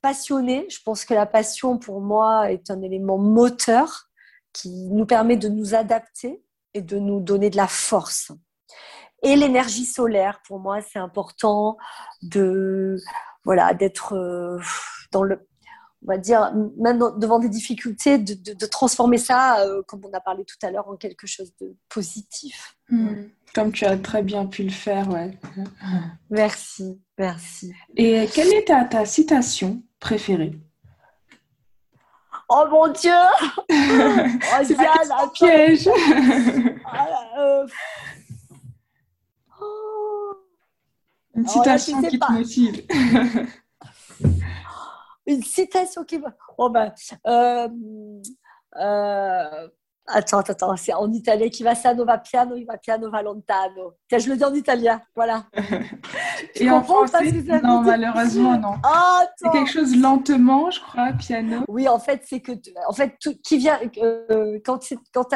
[0.02, 0.66] passionné.
[0.70, 4.10] Je pense que la passion, pour moi, est un élément moteur
[4.54, 6.44] qui nous permet de nous adapter
[6.74, 8.32] et de nous donner de la force.
[9.24, 11.78] Et l'énergie solaire, pour moi, c'est important
[12.22, 12.98] de
[13.44, 14.60] voilà d'être euh,
[15.12, 15.48] dans le
[16.08, 20.46] on va dire, même devant des difficultés, de, transformer ça, euh, comme on a parlé
[20.46, 22.78] tout à l'heure, en quelque chose de positif.
[22.90, 23.26] Hmm.
[23.54, 25.38] Comme tu as très bien pu le faire, ouais.
[26.30, 27.74] Merci, merci.
[27.98, 30.58] Et quelle est ta, ta citation préférée?
[32.50, 33.12] Oh mon Dieu
[33.70, 35.90] oh, C'est un piège
[36.86, 37.08] ah,
[37.38, 37.68] euh,
[39.60, 40.34] oh.
[41.36, 42.86] Une oh, citation qui te motive
[45.28, 46.34] une citation qui va.
[46.58, 46.92] Oh ben,
[47.28, 47.68] euh,
[48.80, 49.68] euh,
[50.08, 53.94] attends, attends, c'est en italien qui va sano va piano, il va piano va lontano.
[54.08, 55.46] Tiens, je le dis en italien, voilà.
[56.56, 57.32] Et en français,
[57.64, 58.76] non, malheureusement, non.
[59.36, 61.64] c'est quelque chose lentement, je crois, piano.
[61.68, 62.54] Oui, en fait, c'est que,
[62.88, 64.80] en fait, tout, qui vient, euh, quand,
[65.14, 65.34] quand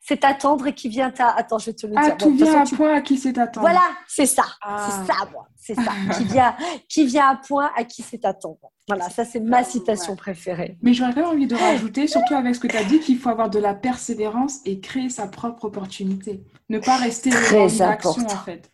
[0.00, 1.38] c'est attendre et qui vient à.
[1.38, 2.12] Attends, je vais te le ah, dire.
[2.14, 3.60] Ah, tout vient à point à qui c'est attendre.
[3.66, 4.44] Voilà, c'est ça.
[4.62, 4.88] Ah.
[4.88, 5.46] C'est ça, moi.
[5.56, 5.92] C'est ça.
[6.16, 6.56] qui, vient,
[6.88, 8.58] qui vient à point à qui c'est attendre.
[8.88, 10.78] Voilà, ça, c'est ma citation préférée.
[10.82, 13.18] Mais j'aurais quand même envie de rajouter, surtout avec ce que tu as dit, qu'il
[13.18, 16.42] faut avoir de la persévérance et créer sa propre opportunité.
[16.70, 18.22] Ne pas rester Très important.
[18.22, 18.70] en fait.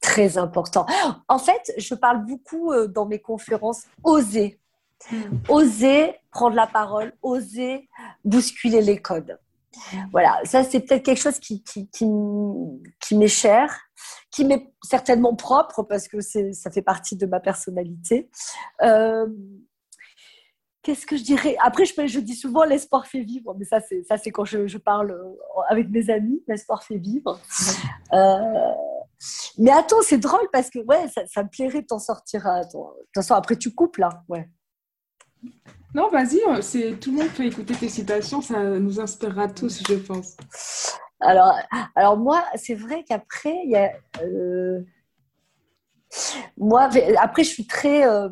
[0.00, 0.86] Très important.
[1.26, 4.60] En fait, je parle beaucoup euh, dans mes conférences oser.
[5.10, 5.16] Hmm.
[5.48, 7.88] Oser prendre la parole, oser
[8.24, 9.38] bousculer les codes.
[10.12, 13.78] Voilà, ça c'est peut-être quelque chose qui, qui, qui, m'est cher,
[14.30, 18.30] qui m'est certainement propre parce que ça fait partie de ma personnalité.
[18.82, 19.26] Euh,
[20.82, 21.56] qu'est-ce que je dirais?
[21.60, 24.66] Après, je, je, dis souvent l'espoir fait vivre, mais ça c'est, ça, c'est quand je,
[24.66, 27.40] je, parle euh, avec mes amis, l'espoir fait vivre.
[28.12, 28.72] Euh,
[29.58, 32.42] mais attends, c'est drôle parce que ouais, ça, ça me plairait de t'en sortir.
[32.44, 34.22] De toute façon, après tu coupes là.
[34.28, 34.48] Ouais.
[35.94, 39.94] Non, vas-y, c'est tout le monde peut écouter tes citations, ça nous inspirera tous, je
[39.94, 40.36] pense.
[41.20, 41.58] Alors,
[41.94, 43.92] alors moi, c'est vrai qu'après, il y a.
[44.22, 44.82] Euh,
[46.58, 48.28] moi, après, je suis très euh,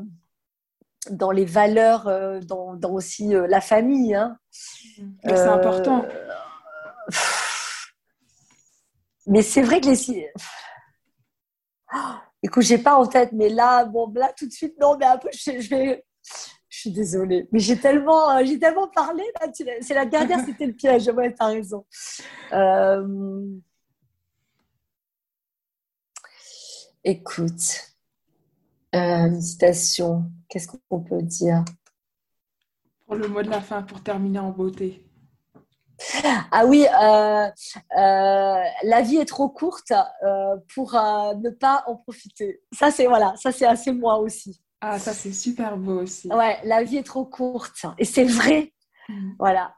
[1.10, 4.14] dans les valeurs, euh, dans, aussi la famille.
[4.14, 4.36] Hein.
[4.50, 6.04] C'est important.
[9.26, 10.30] Mais c'est vrai que les.
[11.94, 11.98] Oh,
[12.42, 15.30] écoute, j'ai pas en tête, mais là, bon, là, tout de suite, non, mais peu,
[15.32, 16.04] je vais
[16.84, 17.48] suis désolée.
[17.50, 19.22] Mais j'ai tellement, euh, j'ai tellement parlé.
[19.80, 21.08] C'est la dernière, c'était le piège.
[21.08, 21.86] Ouais, t'as raison.
[22.52, 23.46] Euh,
[27.02, 27.94] écoute,
[28.94, 30.30] euh, citation.
[30.48, 31.64] Qu'est-ce qu'on peut dire?
[33.06, 35.00] Pour le mot de la fin, pour terminer en beauté.
[36.50, 37.48] Ah oui, euh,
[37.96, 39.92] la vie est trop courte
[40.74, 42.62] pour ne pas en profiter.
[42.72, 44.60] Ça, c'est voilà, ça c'est assez moi aussi.
[44.86, 46.28] Ah, ça, c'est super beau aussi.
[46.28, 47.86] Ouais, la vie est trop courte.
[47.96, 48.72] Et c'est vrai.
[49.08, 49.32] Mm.
[49.38, 49.74] Voilà.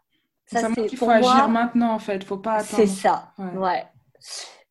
[0.46, 2.16] Ça, c'est qu'il faut agir maintenant, en fait.
[2.16, 2.76] Il faut pas attendre.
[2.76, 3.32] C'est ça.
[3.38, 3.84] Ouais.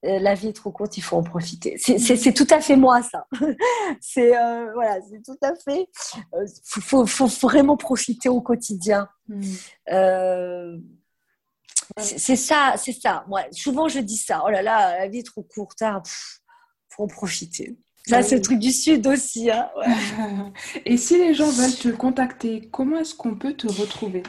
[0.03, 1.77] Euh, la vie est trop courte, il faut en profiter.
[1.77, 3.27] C'est tout à fait moi, ça.
[4.01, 5.87] c'est euh, voilà, c'est tout à fait.
[6.33, 9.07] Il euh, faut, faut, vraiment profiter au quotidien.
[9.27, 9.41] Mm.
[11.97, 13.23] c'est ça, c'est ça.
[13.27, 14.43] Moi, souvent, je dis ça.
[14.45, 15.79] Oh là là, la vie est trop courte.
[15.81, 16.03] Il hein.
[16.89, 17.77] faut en profiter.
[18.07, 19.49] Ça, c'est le truc du Sud aussi.
[19.49, 19.69] Hein,
[20.85, 24.23] Et si les gens veulent te contacter, comment est-ce qu'on peut te retrouver?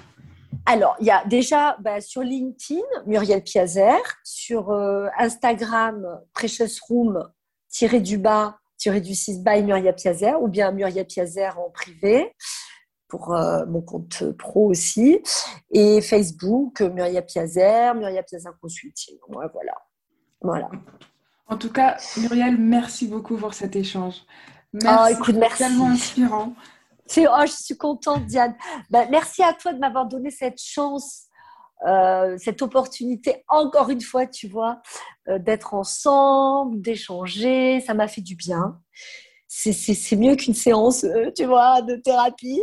[0.64, 7.28] Alors, il y a déjà bah, sur LinkedIn, Muriel Piazer, sur euh, Instagram, Precious Room,
[7.68, 12.32] tiré du bas, tiré du 6 by Muriel Piazer, ou bien Muriel Piazer en privé,
[13.08, 15.22] pour euh, mon compte pro aussi,
[15.70, 19.16] et Facebook, Muriel Piazer, Muriel Piazer Consulting.
[19.28, 19.74] voilà.
[20.40, 20.70] Voilà.
[21.48, 24.22] En tout cas, Muriel, merci beaucoup pour cet échange.
[24.72, 25.58] Merci, oh, écoute, merci.
[25.58, 26.54] tellement inspirant.
[27.18, 28.56] Oh, je suis contente, Diane.
[28.90, 31.26] Ben, merci à toi de m'avoir donné cette chance,
[31.86, 34.82] euh, cette opportunité, encore une fois, tu vois,
[35.28, 37.80] euh, d'être ensemble, d'échanger.
[37.80, 38.80] Ça m'a fait du bien.
[39.48, 42.62] C'est mieux qu'une séance, euh, tu vois, de thérapie.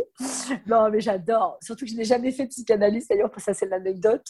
[0.66, 1.58] Non, mais j'adore.
[1.62, 4.28] Surtout que je n'ai jamais fait de psychanalyse, d'ailleurs, ça, c'est l'anecdote.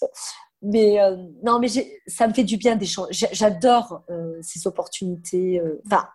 [0.65, 1.69] Mais euh, non, mais
[2.07, 3.27] ça me fait du bien d'échanger.
[3.33, 5.61] J'adore euh, ces opportunités.
[5.61, 6.09] Euh, enfin,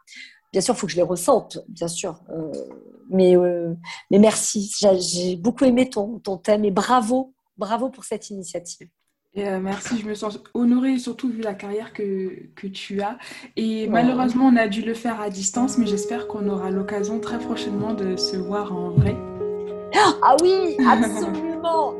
[0.51, 2.19] bien sûr, il faut que je les ressente, bien sûr.
[3.09, 3.35] mais,
[4.09, 4.73] mais merci.
[4.99, 8.89] J'ai beaucoup aimé ton, ton thème et bravo, bravo pour cette initiative.
[9.35, 13.17] Merci, je me sens honorée, surtout vu la carrière que, que tu as.
[13.55, 17.37] Et malheureusement, on a dû le faire à distance, mais j'espère qu'on aura l'occasion très
[17.37, 19.15] prochainement de se voir en vrai.
[20.23, 21.48] Ah oui, absolument.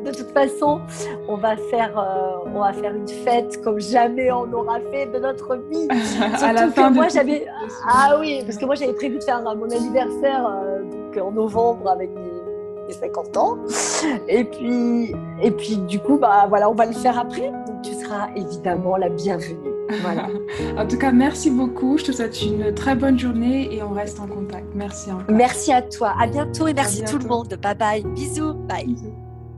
[0.04, 0.82] De toute façon,
[1.28, 5.20] on va faire, euh, on va faire une fête comme jamais on aura fait de
[5.20, 5.88] notre vie.
[6.42, 7.46] à la fin moi j'avais,
[7.88, 12.10] ah oui, parce que moi j'avais prévu de faire mon anniversaire euh, en novembre avec
[12.16, 13.58] mes, 50 ans.
[14.28, 15.14] Et puis,
[15.44, 17.52] et puis du coup, bah voilà, on va le faire après.
[17.68, 19.70] Donc tu seras évidemment la bienvenue.
[20.02, 20.28] Voilà.
[20.78, 22.00] en tout cas, merci beaucoup.
[22.00, 24.66] Je te souhaite une très bonne journée et on reste en contact.
[24.74, 25.26] Merci encore.
[25.30, 26.16] Merci à toi.
[26.20, 27.56] À bientôt et merci tout le monde.
[27.62, 28.04] Bye bye.
[28.16, 28.54] Bisous.
[28.54, 28.96] Bye.